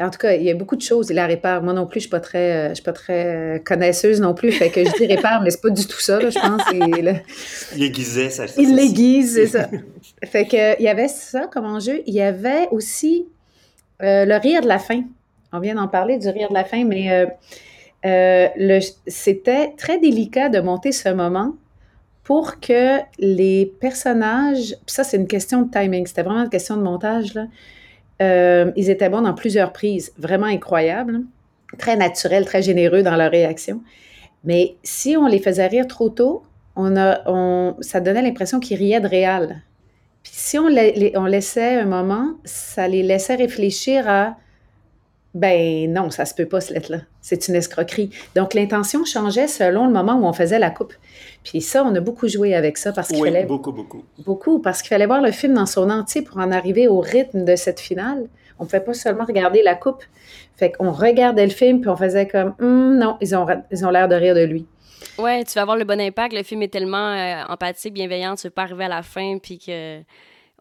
en 0.00 0.10
tout 0.10 0.18
cas, 0.18 0.32
il 0.32 0.42
y 0.42 0.50
a 0.50 0.54
beaucoup 0.54 0.76
de 0.76 0.82
choses. 0.82 1.08
Il 1.10 1.14
la 1.14 1.26
répare. 1.26 1.62
Moi 1.62 1.72
non 1.72 1.86
plus, 1.86 2.00
je 2.00 2.06
ne 2.06 2.08
suis 2.08 2.10
pas 2.10 2.20
très, 2.20 2.52
euh, 2.52 2.68
je 2.70 2.74
suis 2.74 2.82
pas 2.82 2.92
très 2.92 3.26
euh, 3.26 3.58
connaisseuse 3.58 4.20
non 4.20 4.34
plus. 4.34 4.52
Fait 4.52 4.70
que 4.70 4.84
je 4.84 4.90
dis 4.96 5.06
répare, 5.06 5.42
mais 5.42 5.50
c'est 5.50 5.60
pas 5.60 5.70
du 5.70 5.86
tout 5.86 6.00
ça, 6.00 6.18
je 6.18 6.38
pense. 6.38 6.62
il 7.76 7.82
aiguisait 7.82 8.30
ça. 8.30 8.44
Il 8.58 8.74
l'aiguise, 8.74 9.34
c'est 9.34 9.46
ça. 9.46 9.68
fait 10.24 10.46
que 10.46 10.78
il 10.80 10.84
y 10.84 10.88
avait 10.88 11.08
ça 11.08 11.46
comme 11.46 11.66
enjeu. 11.66 12.02
Il 12.06 12.14
y 12.14 12.22
avait 12.22 12.68
aussi 12.70 13.26
le 14.00 14.38
rire 14.38 14.62
de 14.62 14.68
la 14.68 14.80
fin. 14.80 15.02
On 15.52 15.60
vient 15.60 15.76
d'en 15.76 15.86
parler 15.86 16.18
du 16.18 16.28
rire 16.28 16.48
de 16.48 16.54
la 16.54 16.64
fin, 16.64 16.84
mais 16.84 17.28
c'était 19.06 19.74
très 19.76 20.00
délicat 20.00 20.48
de 20.48 20.58
monter 20.58 20.90
ce 20.90 21.10
moment 21.10 21.54
pour 22.24 22.60
que 22.60 22.98
les 23.18 23.66
personnages, 23.80 24.76
ça 24.86 25.04
c'est 25.04 25.16
une 25.16 25.26
question 25.26 25.62
de 25.62 25.70
timing, 25.70 26.06
c'était 26.06 26.22
vraiment 26.22 26.44
une 26.44 26.50
question 26.50 26.76
de 26.76 26.82
montage. 26.82 27.38
Euh, 28.20 28.70
ils 28.76 28.90
étaient 28.90 29.08
bons 29.08 29.22
dans 29.22 29.34
plusieurs 29.34 29.72
prises, 29.72 30.12
vraiment 30.18 30.46
incroyables, 30.46 31.22
très 31.78 31.96
naturels, 31.96 32.44
très 32.44 32.62
généreux 32.62 33.02
dans 33.02 33.16
leur 33.16 33.30
réaction. 33.30 33.82
Mais 34.44 34.76
si 34.82 35.16
on 35.16 35.26
les 35.26 35.40
faisait 35.40 35.66
rire 35.66 35.86
trop 35.86 36.10
tôt, 36.10 36.42
on 36.76 36.96
a, 36.96 37.20
on, 37.26 37.76
ça 37.80 38.00
donnait 38.00 38.22
l'impression 38.22 38.60
qu'ils 38.60 38.78
riaient 38.78 39.00
de 39.00 39.08
réel. 39.08 39.62
Puis 40.22 40.32
si 40.34 40.58
on, 40.58 40.66
on 40.66 41.24
laissait 41.26 41.80
un 41.80 41.84
moment, 41.84 42.34
ça 42.44 42.86
les 42.86 43.02
laissait 43.02 43.34
réfléchir 43.34 44.08
à 44.08 44.36
ben 45.34 45.90
non, 45.90 46.10
ça 46.10 46.26
se 46.26 46.34
peut 46.34 46.46
pas, 46.46 46.60
ce 46.60 46.74
lettre-là. 46.74 46.98
C'est 47.20 47.48
une 47.48 47.54
escroquerie. 47.54 48.10
Donc, 48.34 48.52
l'intention 48.52 49.04
changeait 49.04 49.48
selon 49.48 49.86
le 49.86 49.92
moment 49.92 50.14
où 50.14 50.26
on 50.26 50.32
faisait 50.32 50.58
la 50.58 50.70
coupe. 50.70 50.92
Puis 51.42 51.60
ça, 51.62 51.84
on 51.84 51.94
a 51.94 52.00
beaucoup 52.00 52.28
joué 52.28 52.54
avec 52.54 52.76
ça 52.76 52.92
parce 52.92 53.08
qu'il 53.08 53.22
oui, 53.22 53.30
fallait... 53.30 53.44
beaucoup, 53.44 53.72
beaucoup. 53.72 54.04
Beaucoup, 54.18 54.58
parce 54.58 54.82
qu'il 54.82 54.90
fallait 54.90 55.06
voir 55.06 55.22
le 55.22 55.32
film 55.32 55.54
dans 55.54 55.66
son 55.66 55.88
entier 55.88 56.22
pour 56.22 56.38
en 56.38 56.52
arriver 56.52 56.86
au 56.86 57.00
rythme 57.00 57.44
de 57.44 57.56
cette 57.56 57.80
finale. 57.80 58.28
On 58.58 58.64
ne 58.64 58.68
pouvait 58.68 58.84
pas 58.84 58.94
seulement 58.94 59.24
regarder 59.24 59.62
la 59.62 59.74
coupe. 59.74 60.04
Fait 60.56 60.70
qu'on 60.70 60.92
regardait 60.92 61.46
le 61.46 61.52
film, 61.52 61.80
puis 61.80 61.88
on 61.88 61.96
faisait 61.96 62.28
comme, 62.28 62.54
hum, 62.60 62.98
non, 62.98 63.16
ils 63.20 63.34
ont 63.34 63.46
ils 63.70 63.86
ont 63.86 63.90
l'air 63.90 64.08
de 64.08 64.14
rire 64.14 64.34
de 64.34 64.44
lui. 64.44 64.66
Ouais, 65.18 65.44
tu 65.44 65.54
vas 65.54 65.62
avoir 65.62 65.76
le 65.76 65.84
bon 65.84 66.00
impact. 66.00 66.34
Le 66.34 66.42
film 66.42 66.62
est 66.62 66.72
tellement 66.72 67.12
euh, 67.12 67.42
empathique, 67.48 67.94
bienveillant, 67.94 68.34
tu 68.34 68.46
ne 68.46 68.50
veux 68.50 68.54
pas 68.54 68.62
arriver 68.62 68.84
à 68.84 68.88
la 68.88 69.02
fin, 69.02 69.38
puis 69.38 69.58
que 69.58 70.00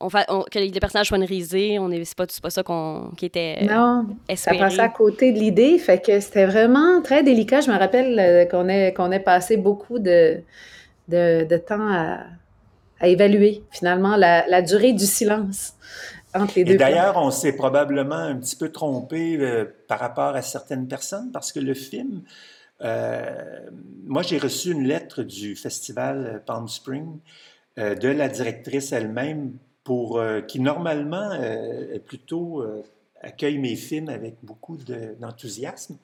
on 0.02 0.44
que 0.44 0.60
les 0.60 0.80
personnages 0.80 1.08
soient 1.08 1.18
risés, 1.18 1.80
on 1.80 1.90
c'est 1.92 2.16
pas, 2.16 2.26
pas 2.42 2.50
ça 2.50 2.64
qu'on, 2.64 3.12
qui 3.18 3.26
était 3.26 3.64
Non, 3.64 4.08
ça 4.36 4.54
passait 4.54 4.80
à 4.80 4.90
côté 4.90 5.32
de 5.32 5.40
l'idée, 5.40 5.78
fait 5.78 6.04
que 6.04 6.20
c'était 6.20 6.46
vraiment 6.46 7.02
très 7.02 7.24
délicat. 7.24 7.62
Je 7.62 7.72
me 7.72 7.78
rappelle 7.78 8.20
euh, 8.20 8.46
qu'on 8.46 8.68
ait, 8.68 8.94
qu'on 8.94 9.12
ait 9.12 9.20
passé 9.20 9.58
beaucoup 9.58 10.00
de, 10.00 10.42
de, 11.08 11.58
temps 11.58 11.88
à, 11.92 13.08
évaluer, 13.08 13.64
finalement, 13.72 14.16
la, 14.16 14.62
durée 14.62 14.94
du 14.94 15.06
silence 15.06 15.74
entre 16.34 16.54
les 16.56 16.64
deux. 16.64 16.74
Et 16.74 16.78
d'ailleurs, 16.78 17.18
on 17.18 17.32
s'est 17.32 17.54
probablement 17.54 18.16
un 18.16 18.36
petit 18.36 18.56
peu 18.56 18.70
trompé 18.70 19.38
euh, 19.38 19.66
par 19.88 20.00
rapport 20.00 20.36
à 20.36 20.42
certaines 20.42 20.88
personnes, 20.88 21.32
parce 21.32 21.52
que 21.52 21.60
le 21.60 21.74
film... 21.74 22.24
Euh, 22.84 23.30
moi, 24.08 24.24
j'ai 24.24 24.40
reçu 24.40 24.72
une 24.72 24.88
lettre 24.88 25.22
du 25.22 25.56
festival 25.56 26.42
Palm 26.48 26.68
Spring 26.68 27.20
de 27.78 28.08
la 28.08 28.28
directrice 28.28 28.92
elle-même 28.92 29.54
pour, 29.84 30.18
euh, 30.18 30.42
qui 30.42 30.60
normalement 30.60 31.32
euh, 31.34 31.98
plutôt 32.00 32.62
euh, 32.62 32.84
accueille 33.22 33.58
mes 33.58 33.76
films 33.76 34.10
avec 34.10 34.36
beaucoup 34.44 34.78
d'enthousiasme. 35.20 35.98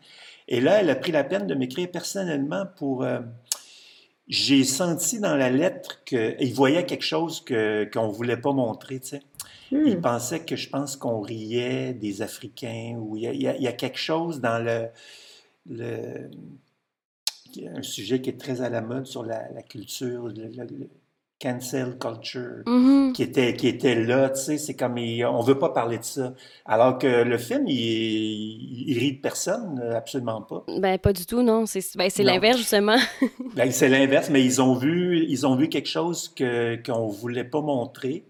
Et 0.48 0.62
là, 0.62 0.82
elle 0.82 0.90
a 0.90 0.96
pris 0.96 1.12
la 1.12 1.24
peine 1.24 1.48
de 1.48 1.56
m'écrire 1.56 1.90
personnellement 1.90 2.66
pour... 2.78 3.06
j'ai 4.28 4.64
senti 4.64 5.20
dans 5.20 5.36
la 5.36 5.50
lettre 5.50 6.04
qu'il 6.06 6.54
voyait 6.54 6.86
quelque 6.86 7.06
chose 7.06 7.44
qu'on 7.44 8.08
ne 8.08 8.14
voulait 8.14 8.38
pas 8.38 8.52
montrer, 8.52 9.00
tu 9.00 9.08
sais. 9.08 9.22
Il 9.72 9.98
hmm. 9.98 10.02
pensait 10.02 10.46
que 10.46 10.56
je 10.56 10.70
pense 10.70 10.96
qu'on 10.96 11.20
riait 11.20 11.94
des 11.94 12.22
Africains 12.22 12.96
ou 12.98 13.18
il 13.18 13.24
y, 13.24 13.68
a, 13.68 13.74
quelque 13.74 13.98
chose 13.98 14.40
dans 14.40 14.64
le, 14.64 14.88
le, 15.66 16.30
un 17.66 17.82
sujet 17.82 18.22
qui 18.22 18.30
est 18.30 18.40
très 18.40 18.62
à 18.62 18.70
la 18.70 18.82
mode 18.82 19.08
sur 19.08 19.24
la, 19.24 19.62
culture, 19.64 20.28
le, 20.28 20.90
cancel 21.40 21.98
culture 22.00 22.64
mm-hmm. 22.66 23.12
qui, 23.14 23.24
était, 23.24 23.54
qui 23.54 23.68
était 23.68 23.96
là, 23.96 24.30
tu 24.30 24.42
sais, 24.42 24.58
c'est 24.58 24.76
comme, 24.76 24.98
on 24.98 25.42
veut 25.42 25.60
pas 25.60 25.70
parler 25.70 26.00
de 26.00 26.04
ça. 26.04 26.34
Alors 26.66 26.98
que 26.98 27.08
le 27.08 27.38
film, 27.38 27.68
il, 27.68 28.90
il 28.90 28.98
rit 28.98 29.14
de 29.14 29.22
personne, 29.22 29.80
absolument 29.96 30.42
pas. 30.42 30.64
Ben, 30.80 30.98
pas 30.98 31.14
du 31.14 31.26
tout, 31.26 31.44
non. 31.44 31.66
C'est 31.66 31.84
ben, 31.96 32.10
l'inverse, 32.20 32.58
justement. 32.58 32.98
ben, 33.56 33.72
c'est 33.72 33.90
l'inverse, 33.90 34.30
mais 34.30 34.44
ils 34.44 34.62
ont 34.62 34.74
vu, 34.74 35.26
ils 35.28 35.46
ont 35.46 35.56
vu 35.56 35.70
quelque 35.70 35.90
chose 35.90 36.30
que, 36.30 36.76
qu'on 36.84 37.08
voulait 37.08 37.44
pas 37.44 37.62
montrer. 37.62 38.26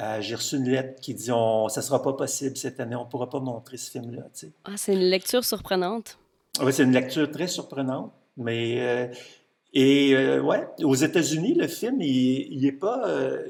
Euh, 0.00 0.20
j'ai 0.20 0.34
reçu 0.34 0.56
une 0.56 0.68
lettre 0.68 1.00
qui 1.00 1.14
dit 1.14 1.30
on, 1.30 1.68
ça 1.68 1.82
sera 1.82 2.02
pas 2.02 2.14
possible 2.14 2.56
cette 2.56 2.80
année, 2.80 2.96
on 2.96 3.04
pourra 3.04 3.28
pas 3.28 3.40
montrer 3.40 3.76
ce 3.76 3.90
film-là. 3.90 4.22
Tu 4.34 4.46
sais. 4.46 4.52
Ah, 4.64 4.76
c'est 4.76 4.94
une 4.94 5.00
lecture 5.00 5.44
surprenante. 5.44 6.18
Oui, 6.62 6.72
c'est 6.72 6.82
une 6.84 6.92
lecture 6.92 7.30
très 7.30 7.46
surprenante, 7.46 8.12
mais 8.36 8.80
euh, 8.80 9.06
et 9.72 10.14
euh, 10.14 10.40
ouais, 10.40 10.66
aux 10.82 10.94
États-Unis, 10.94 11.54
le 11.54 11.66
film, 11.66 12.00
il 12.00 12.60
n'est 12.60 12.72
pas, 12.72 13.08
euh, 13.08 13.42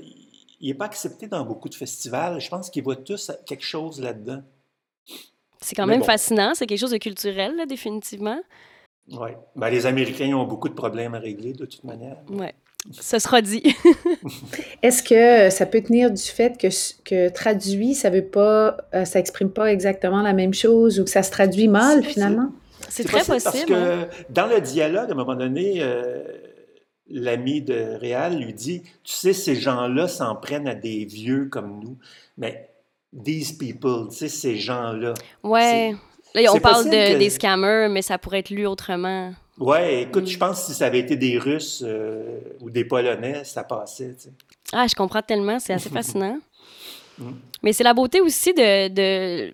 il 0.61 0.77
pas 0.77 0.85
accepté 0.85 1.27
dans 1.27 1.45
beaucoup 1.45 1.69
de 1.69 1.75
festivals. 1.75 2.41
Je 2.41 2.49
pense 2.49 2.71
qu'ils 2.71 2.85
voient 2.85 2.97
tous 2.97 3.33
quelque 3.45 3.65
chose 3.65 4.01
là-dedans. 4.01 4.43
C'est 5.61 5.75
quand 5.75 5.87
même 5.87 6.05
fascinant. 6.05 6.53
C'est 6.55 6.67
quelque 6.67 6.81
chose 6.81 6.93
de 6.93 6.99
culturel, 6.99 7.57
là, 7.57 7.67
définitivement. 7.67 8.41
Oui. 9.11 9.31
Ben, 9.57 9.71
les 9.71 9.87
Américains 9.87 10.33
ont 10.35 10.45
beaucoup 10.45 10.69
de 10.69 10.75
problèmes 10.75 11.15
à 11.15 11.19
régler, 11.19 11.53
de 11.53 11.67
toute 11.67 11.85
manière. 11.85 12.19
Oui. 12.29 12.47
Ce 12.93 13.19
sera 13.19 13.43
dit. 13.43 13.63
Est-ce 14.83 15.03
que 15.03 15.51
ça 15.51 15.67
peut 15.67 15.83
tenir 15.83 16.11
du 16.11 16.23
fait 16.23 16.59
que, 16.59 16.69
que 17.05 17.29
traduit, 17.33 17.95
ça 17.95 18.11
veut 18.11 18.25
pas, 18.25 18.77
euh, 18.95 19.05
ça 19.05 19.19
exprime 19.19 19.51
pas 19.51 19.73
exactement 19.73 20.23
la 20.23 20.33
même 20.33 20.55
chose 20.55 20.99
ou 20.99 21.05
que 21.05 21.11
ça 21.11 21.23
se 21.23 21.31
traduit 21.31 21.69
mal 21.69 22.03
finalement? 22.05 22.51
C'est 22.89 23.05
très 23.05 23.25
possible. 23.25 23.43
Parce 23.45 23.65
que 23.65 23.73
hein. 23.73 24.09
dans 24.31 24.47
le 24.47 24.61
dialogue, 24.61 25.11
à 25.11 25.13
un 25.13 25.17
moment 25.17 25.35
donné, 25.35 25.77
euh, 25.79 26.23
l'ami 27.09 27.63
de 27.63 27.97
Réal 27.99 28.39
lui 28.39 28.53
dit 28.53 28.83
Tu 29.05 29.13
sais, 29.13 29.33
ces 29.33 29.57
gens-là 29.57 30.09
s'en 30.09 30.35
prennent 30.37 30.69
à 30.69 30.75
des 30.75 31.05
vieux 31.05 31.47
comme 31.51 31.81
nous. 31.81 31.99
Mais 32.37 32.71
these 33.25 33.53
people, 33.53 34.09
tu 34.11 34.17
sais, 34.17 34.29
ces 34.29 34.57
gens-là. 34.57 35.15
Ouais. 35.43 35.95
Là, 36.35 36.53
on 36.55 36.61
parle 36.61 36.87
de, 36.87 37.19
des 37.19 37.31
scammers, 37.31 37.89
mais 37.91 38.03
ça 38.03 38.19
pourrait 38.19 38.39
être 38.39 38.51
lu 38.51 38.67
autrement. 38.67 39.33
Ouais, 39.59 40.03
écoute, 40.03 40.27
je 40.27 40.37
mm. 40.37 40.39
pense 40.39 40.61
que 40.61 40.67
si 40.67 40.75
ça 40.75 40.87
avait 40.87 41.01
été 41.01 41.17
des 41.17 41.39
Russes 41.39 41.85
euh, 41.87 42.41
ou 42.61 42.71
des 42.71 42.85
Polonais, 42.85 43.45
ça 43.45 43.65
passait. 43.65 44.15
Tu 44.15 44.23
sais. 44.25 44.33
Ah, 44.73 44.87
je 44.87 44.95
comprends 44.95 45.23
tellement, 45.23 45.59
c'est 45.59 45.75
assez 45.75 45.91
fascinant. 45.91 46.39
Mm. 47.19 47.33
Mais 47.63 47.75
c'est 47.75 47.85
la 47.85 47.93
beauté 47.93 48.23
aussi 48.23 48.55
de, 48.55 48.89
de 48.89 49.53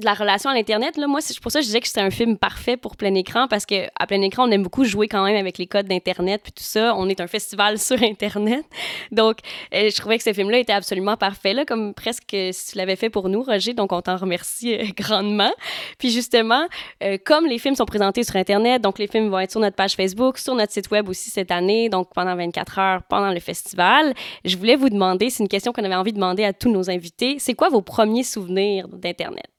de 0.00 0.04
la 0.04 0.14
relation 0.14 0.50
à 0.50 0.54
l'Internet, 0.54 0.96
là, 0.96 1.06
moi, 1.06 1.20
c'est 1.20 1.38
pour 1.40 1.52
ça 1.52 1.60
que 1.60 1.62
je 1.62 1.68
disais 1.68 1.80
que 1.80 1.86
c'était 1.86 2.00
un 2.00 2.10
film 2.10 2.36
parfait 2.36 2.76
pour 2.76 2.96
plein 2.96 3.14
écran, 3.14 3.46
parce 3.48 3.66
qu'à 3.66 3.90
plein 4.08 4.20
écran, 4.22 4.48
on 4.48 4.50
aime 4.50 4.62
beaucoup 4.62 4.84
jouer 4.84 5.06
quand 5.08 5.24
même 5.24 5.36
avec 5.36 5.58
les 5.58 5.66
codes 5.66 5.86
d'Internet, 5.86 6.40
puis 6.42 6.52
tout 6.52 6.64
ça. 6.64 6.94
On 6.96 7.08
est 7.08 7.20
un 7.20 7.26
festival 7.26 7.78
sur 7.78 8.02
Internet. 8.02 8.64
Donc, 9.12 9.38
euh, 9.74 9.90
je 9.90 9.96
trouvais 9.96 10.18
que 10.18 10.24
ce 10.24 10.32
film-là 10.32 10.58
était 10.58 10.72
absolument 10.72 11.16
parfait, 11.16 11.52
là, 11.52 11.64
comme 11.64 11.94
presque 11.94 12.36
si 12.52 12.72
tu 12.72 12.78
l'avais 12.78 12.96
fait 12.96 13.10
pour 13.10 13.28
nous, 13.28 13.42
Roger. 13.42 13.74
Donc, 13.74 13.92
on 13.92 14.02
t'en 14.02 14.16
remercie 14.16 14.74
euh, 14.74 14.84
grandement. 14.96 15.52
Puis, 15.98 16.10
justement, 16.10 16.66
euh, 17.02 17.18
comme 17.24 17.46
les 17.46 17.58
films 17.58 17.76
sont 17.76 17.84
présentés 17.84 18.24
sur 18.24 18.36
Internet, 18.36 18.82
donc 18.82 18.98
les 18.98 19.06
films 19.06 19.28
vont 19.28 19.38
être 19.38 19.52
sur 19.52 19.60
notre 19.60 19.76
page 19.76 19.94
Facebook, 19.94 20.38
sur 20.38 20.54
notre 20.54 20.72
site 20.72 20.90
Web 20.90 21.08
aussi 21.08 21.30
cette 21.30 21.50
année, 21.50 21.88
donc 21.88 22.08
pendant 22.14 22.34
24 22.34 22.78
heures, 22.78 23.02
pendant 23.08 23.32
le 23.32 23.40
festival, 23.40 24.14
je 24.44 24.56
voulais 24.56 24.76
vous 24.76 24.88
demander, 24.88 25.30
c'est 25.30 25.42
une 25.42 25.48
question 25.48 25.72
qu'on 25.72 25.84
avait 25.84 25.94
envie 25.94 26.12
de 26.12 26.16
demander 26.16 26.44
à 26.44 26.52
tous 26.52 26.70
nos 26.70 26.90
invités, 26.90 27.36
c'est 27.38 27.54
quoi 27.54 27.68
vos 27.68 27.82
premiers 27.82 28.24
souvenirs 28.24 28.88
d'Internet? 28.88 29.50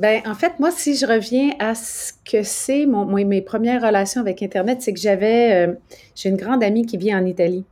Ben, 0.00 0.22
en 0.24 0.34
fait, 0.34 0.58
moi, 0.58 0.70
si 0.70 0.96
je 0.96 1.04
reviens 1.04 1.50
à 1.58 1.74
ce 1.74 2.14
que 2.24 2.42
c'est 2.42 2.86
mon, 2.86 3.04
mes 3.04 3.42
premières 3.42 3.82
relations 3.82 4.22
avec 4.22 4.42
Internet, 4.42 4.80
c'est 4.80 4.94
que 4.94 4.98
j'avais, 4.98 5.68
euh, 5.68 5.74
j'ai 6.14 6.30
une 6.30 6.38
grande 6.38 6.64
amie 6.64 6.86
qui 6.86 6.96
vit 6.96 7.14
en 7.14 7.26
Italie. 7.26 7.66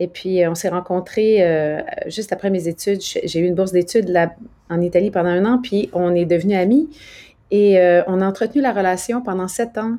Et 0.00 0.08
puis, 0.08 0.42
euh, 0.42 0.50
on 0.50 0.56
s'est 0.56 0.68
rencontrés 0.68 1.36
euh, 1.46 1.80
juste 2.08 2.32
après 2.32 2.50
mes 2.50 2.66
études. 2.66 3.00
J'ai 3.00 3.38
eu 3.38 3.44
une 3.44 3.54
bourse 3.54 3.70
d'études 3.70 4.08
là, 4.08 4.34
en 4.68 4.80
Italie 4.80 5.12
pendant 5.12 5.28
un 5.28 5.44
an, 5.44 5.60
puis 5.62 5.90
on 5.92 6.12
est 6.12 6.24
devenus 6.24 6.58
amis. 6.58 6.90
Et 7.52 7.78
on 8.06 8.20
a 8.20 8.26
entretenu 8.26 8.60
la 8.60 8.72
relation 8.72 9.22
pendant 9.22 9.46
sept 9.48 9.78
ans. 9.78 9.96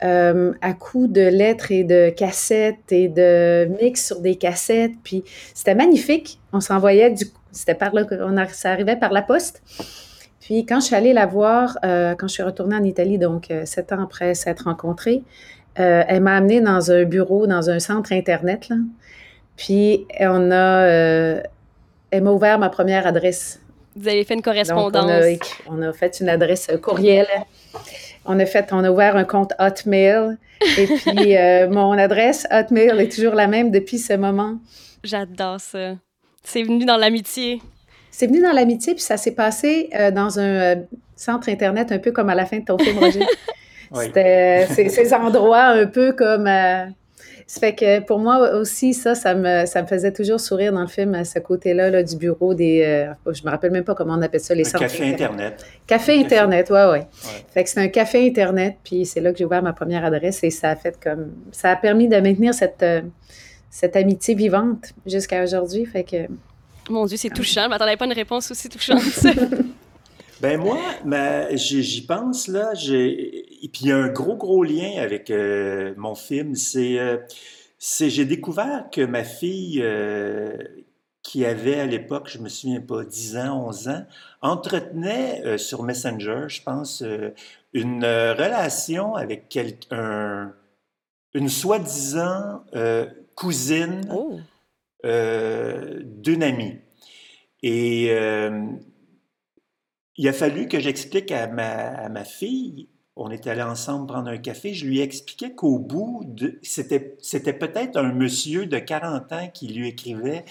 à 0.00 0.72
coup 0.78 1.08
de 1.08 1.22
lettres 1.22 1.72
et 1.72 1.84
de 1.84 2.08
cassettes 2.08 2.90
et 2.90 3.08
de 3.08 3.68
mix 3.82 4.06
sur 4.06 4.20
des 4.20 4.36
cassettes. 4.36 4.92
Puis 5.04 5.24
c'était 5.54 5.74
magnifique. 5.74 6.38
On 6.54 6.60
s'envoyait 6.60 7.10
du... 7.10 7.26
C'était 7.50 7.74
par 7.74 7.94
là... 7.94 8.04
On 8.20 8.34
ça 8.50 8.70
arrivait 8.70 8.96
par 8.96 9.12
la 9.12 9.22
poste. 9.22 9.62
Puis 10.42 10.66
quand 10.66 10.80
je 10.80 10.86
suis 10.86 10.96
allée 10.96 11.12
la 11.12 11.26
voir, 11.26 11.78
euh, 11.84 12.16
quand 12.16 12.26
je 12.26 12.32
suis 12.34 12.42
retournée 12.42 12.74
en 12.74 12.82
Italie, 12.82 13.16
donc 13.16 13.50
euh, 13.50 13.64
sept 13.64 13.92
ans 13.92 14.02
après 14.02 14.34
s'être 14.34 14.64
rencontrée, 14.64 15.22
euh, 15.78 16.02
elle 16.06 16.20
m'a 16.20 16.36
amenée 16.36 16.60
dans 16.60 16.90
un 16.90 17.04
bureau, 17.04 17.46
dans 17.46 17.70
un 17.70 17.78
centre 17.78 18.12
Internet. 18.12 18.68
Là. 18.68 18.76
Puis 19.56 20.04
on 20.18 20.50
a, 20.50 20.84
elle 22.10 22.22
m'a 22.22 22.32
ouvert 22.32 22.58
ma 22.58 22.70
première 22.70 23.06
adresse. 23.06 23.60
Vous 23.94 24.08
avez 24.08 24.24
fait 24.24 24.34
une 24.34 24.42
correspondance. 24.42 25.04
on, 25.68 25.80
a, 25.80 25.92
fait 25.92 26.18
une 26.20 26.28
adresse 26.28 26.68
courriel. 26.82 27.26
On 28.24 28.38
a 28.40 28.46
fait, 28.46 28.72
on 28.72 28.82
a 28.82 28.90
ouvert 28.90 29.16
un 29.16 29.24
compte 29.24 29.52
Hotmail. 29.60 30.38
Et 30.76 30.86
puis 30.86 31.36
mon 31.70 31.92
adresse 31.92 32.48
Hotmail 32.50 33.00
est 33.00 33.14
toujours 33.14 33.34
la 33.34 33.46
même 33.46 33.70
depuis 33.70 33.98
ce 33.98 34.14
moment. 34.14 34.58
J'adore 35.04 35.60
ça. 35.60 35.94
C'est 36.42 36.64
venu 36.64 36.84
dans 36.84 36.96
l'amitié. 36.96 37.60
C'est 38.12 38.26
venu 38.26 38.42
dans 38.42 38.52
l'amitié, 38.52 38.92
puis 38.94 39.02
ça 39.02 39.16
s'est 39.16 39.32
passé 39.32 39.88
euh, 39.98 40.10
dans 40.10 40.38
un 40.38 40.42
euh, 40.42 40.76
centre 41.16 41.48
Internet, 41.48 41.90
un 41.92 41.98
peu 41.98 42.12
comme 42.12 42.28
à 42.28 42.34
la 42.34 42.44
fin 42.44 42.58
de 42.58 42.64
ton 42.64 42.78
film, 42.78 42.98
Roger. 42.98 43.24
C'était 43.94 44.66
euh, 44.70 44.88
ces 44.88 45.14
endroits 45.14 45.64
un 45.64 45.86
peu 45.86 46.12
comme. 46.12 46.44
ça 46.44 47.60
fait 47.60 47.74
que 47.74 48.00
pour 48.00 48.18
moi 48.18 48.52
aussi, 48.54 48.92
ça, 48.94 49.14
ça 49.14 49.34
me, 49.34 49.66
ça 49.66 49.82
me 49.82 49.86
faisait 49.86 50.12
toujours 50.12 50.40
sourire 50.40 50.72
dans 50.72 50.82
le 50.82 50.86
film, 50.86 51.14
à 51.14 51.24
ce 51.24 51.38
côté-là 51.38 51.90
là, 51.90 52.02
du 52.02 52.16
bureau 52.16 52.54
des. 52.54 53.06
je 53.26 53.44
me 53.44 53.50
rappelle 53.50 53.70
même 53.70 53.84
pas 53.84 53.94
comment 53.94 54.14
on 54.14 54.22
appelle 54.22 54.40
ça, 54.40 54.54
les 54.54 54.74
un 54.74 54.78
Café 54.78 55.10
Internet. 55.10 55.66
Café 55.86 56.18
Internet, 56.20 56.70
ouais, 56.70 56.86
ouais. 56.86 57.06
Fait 57.52 57.64
que 57.64 57.70
c'est 57.70 57.80
un 57.80 57.88
café 57.88 58.26
Internet, 58.26 58.76
puis 58.84 59.06
c'est 59.06 59.20
là 59.20 59.32
que 59.32 59.38
j'ai 59.38 59.44
ouvert 59.44 59.62
ma 59.62 59.72
première 59.72 60.04
adresse 60.04 60.42
et 60.44 60.50
ça 60.50 60.70
a 60.70 60.76
fait 60.76 60.98
comme. 61.02 61.32
Ça 61.50 61.70
a 61.70 61.76
permis 61.76 62.08
de 62.08 62.16
maintenir 62.16 62.52
cette, 62.52 62.84
cette 63.70 63.96
amitié 63.96 64.34
vivante 64.34 64.92
jusqu'à 65.06 65.42
aujourd'hui. 65.42 65.84
Fait 65.84 66.04
que 66.04 66.28
mon 66.92 67.06
Dieu, 67.06 67.16
c'est 67.16 67.30
touchant. 67.30 67.64
Je 67.64 67.68
m'attendais 67.68 67.96
pas 67.96 68.04
à 68.04 68.08
une 68.08 68.12
réponse 68.12 68.50
aussi 68.50 68.68
touchante. 68.68 69.02
ben 70.40 70.60
moi, 70.60 70.78
j'y 71.54 72.06
pense 72.06 72.48
là. 72.48 72.72
Et 72.74 73.68
puis 73.72 73.82
il 73.82 73.88
y 73.88 73.92
a 73.92 73.96
un 73.96 74.08
gros, 74.08 74.36
gros 74.36 74.62
lien 74.62 75.00
avec 75.00 75.30
euh, 75.30 75.94
mon 75.96 76.14
film. 76.14 76.54
Euh, 76.76 77.18
c'est 77.78 78.10
j'ai 78.10 78.24
découvert 78.24 78.86
que 78.92 79.04
ma 79.04 79.24
fille, 79.24 79.80
euh, 79.82 80.56
qui 81.22 81.44
avait 81.44 81.80
à 81.80 81.86
l'époque, 81.86 82.28
je 82.28 82.38
me 82.38 82.48
souviens 82.48 82.80
pas, 82.80 83.04
10 83.04 83.36
ans, 83.38 83.66
11 83.68 83.88
ans, 83.88 84.06
entretenait 84.40 85.56
sur 85.56 85.82
Messenger, 85.82 86.44
je 86.48 86.62
pense, 86.62 87.04
une 87.72 88.04
relation 88.04 89.14
avec 89.14 89.48
quelqu'un, 89.48 90.52
une 91.34 91.48
soi-disant 91.48 92.64
cousine. 93.36 94.02
Oh. 94.12 94.40
Euh, 95.04 96.00
d'une 96.04 96.44
amie. 96.44 96.76
Et 97.64 98.10
euh, 98.10 98.66
il 100.16 100.28
a 100.28 100.32
fallu 100.32 100.68
que 100.68 100.78
j'explique 100.78 101.32
à 101.32 101.48
ma, 101.48 102.24
fille, 102.24 102.88
on 103.16 103.32
était 103.32 103.50
allés 103.50 103.62
ensemble 103.62 104.06
prendre 104.06 104.28
un 104.28 104.38
café, 104.38 104.74
je 104.74 104.86
lui 104.86 105.00
ai 105.00 105.02
expliqué 105.02 105.56
qu'au 105.56 105.80
bout, 105.80 106.24
c'était, 106.62 107.16
c'était 107.20 107.52
peut-être 107.52 107.96
un 107.96 108.12
monsieur 108.12 108.66
de 108.66 108.78
40 108.78 109.32
ans 109.32 109.48
qui 109.52 109.66
lui 109.66 109.88
écrivait, 109.88 110.44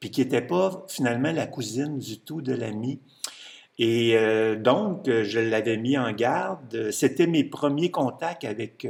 puis 0.00 0.10
qui 0.10 0.20
n'était 0.20 0.42
pas 0.42 0.84
finalement 0.88 1.32
la 1.32 1.46
cousine 1.46 1.98
du 1.98 2.20
tout 2.20 2.42
de 2.42 2.52
l'ami. 2.52 3.00
Et 3.78 4.18
euh, 4.18 4.56
donc, 4.56 5.06
je 5.06 5.40
l'avais 5.40 5.78
mis 5.78 5.96
en 5.96 6.12
garde. 6.12 6.90
C'était 6.90 7.26
mes 7.26 7.44
premiers 7.44 7.90
contacts 7.90 8.44
avec 8.44 8.86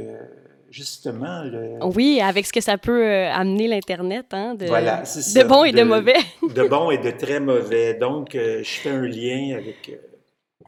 justement 0.71 1.43
le... 1.43 1.83
Oui, 1.95 2.21
avec 2.21 2.45
ce 2.45 2.53
que 2.53 2.61
ça 2.61 2.77
peut 2.77 3.03
euh, 3.03 3.31
amener 3.31 3.67
l'Internet, 3.67 4.27
hein, 4.31 4.55
de, 4.55 4.65
voilà, 4.65 5.03
de 5.03 5.47
bon 5.47 5.63
et 5.63 5.71
de, 5.71 5.83
mauvais. 5.83 6.17
de 6.55 6.67
bon 6.67 6.91
et 6.91 6.97
de 6.97 7.11
très 7.11 7.39
mauvais. 7.39 7.93
Donc, 7.95 8.35
euh, 8.35 8.61
je 8.63 8.69
fais 8.69 8.89
un 8.89 9.05
lien 9.05 9.57
avec, 9.57 9.89
euh, 9.89 10.65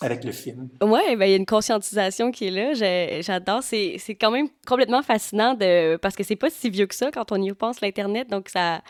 avec 0.00 0.24
le 0.24 0.32
film. 0.32 0.68
Oui, 0.82 1.16
ben, 1.16 1.26
il 1.26 1.30
y 1.30 1.34
a 1.34 1.36
une 1.36 1.46
conscientisation 1.46 2.30
qui 2.30 2.48
est 2.48 2.50
là. 2.50 3.20
J'adore. 3.20 3.62
C'est 3.62 3.98
quand 4.20 4.30
même 4.30 4.48
complètement 4.66 5.02
fascinant 5.02 5.54
de, 5.54 5.96
parce 5.96 6.16
que 6.16 6.24
c'est 6.24 6.36
pas 6.36 6.50
si 6.50 6.70
vieux 6.70 6.86
que 6.86 6.94
ça 6.94 7.10
quand 7.10 7.32
on 7.32 7.40
y 7.40 7.52
pense, 7.52 7.80
l'Internet. 7.80 8.28
Donc, 8.30 8.48
ça 8.48 8.82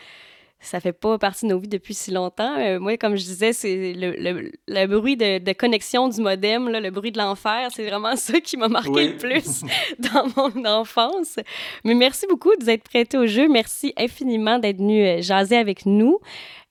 ça 0.61 0.79
fait 0.79 0.93
pas 0.93 1.17
partie 1.17 1.45
de 1.45 1.51
nos 1.51 1.59
vies 1.59 1.69
depuis 1.69 1.93
si 1.93 2.11
longtemps. 2.11 2.57
Euh, 2.57 2.79
moi, 2.79 2.97
comme 2.97 3.15
je 3.15 3.23
disais, 3.23 3.53
c'est 3.53 3.93
le, 3.93 4.51
le, 4.67 4.87
bruit 4.87 5.15
de, 5.15 5.39
de, 5.39 5.53
connexion 5.53 6.09
du 6.09 6.21
modem, 6.21 6.67
là, 6.67 6.81
le 6.81 6.91
bruit 6.91 7.11
de 7.11 7.17
l'enfer, 7.17 7.69
c'est 7.73 7.87
vraiment 7.87 8.15
ça 8.17 8.41
qui 8.41 8.57
m'a 8.57 8.67
marqué 8.67 9.09
le 9.09 9.17
plus 9.17 9.63
dans 9.99 10.27
mon 10.35 10.65
enfance. 10.65 11.39
Mais 11.85 11.93
merci 11.93 12.25
beaucoup 12.27 12.53
de 12.55 12.63
vous 12.63 12.69
être 12.69 12.83
prêté 12.83 13.17
au 13.17 13.25
jeu. 13.25 13.47
Merci 13.47 13.93
infiniment 13.97 14.59
d'être 14.59 14.77
venu 14.77 15.05
euh, 15.05 15.21
jaser 15.21 15.57
avec 15.57 15.85
nous. 15.85 16.19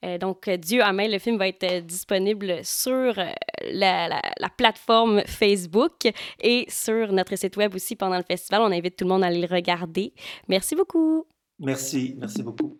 Euh, 0.05 0.17
donc, 0.17 0.49
Dieu 0.49 0.81
à 0.81 0.93
main, 0.93 1.07
le 1.07 1.19
film 1.19 1.37
va 1.37 1.47
être 1.47 1.83
disponible 1.85 2.59
sur 2.63 3.15
la, 3.15 4.07
la, 4.07 4.21
la, 4.39 4.49
plateforme 4.55 5.23
Facebook 5.25 6.07
et 6.41 6.65
sur 6.69 7.11
notre 7.11 7.35
site 7.35 7.57
web 7.57 7.75
aussi 7.75 7.95
pendant 7.95 8.17
le 8.17 8.23
festival. 8.23 8.61
On 8.61 8.71
invite 8.71 8.95
tout 8.95 9.05
le 9.05 9.09
monde 9.09 9.23
à 9.23 9.27
aller 9.27 9.41
le 9.41 9.53
regarder. 9.53 10.13
Merci 10.47 10.75
beaucoup. 10.75 11.25
Merci, 11.59 12.15
merci 12.17 12.41
beaucoup. 12.43 12.79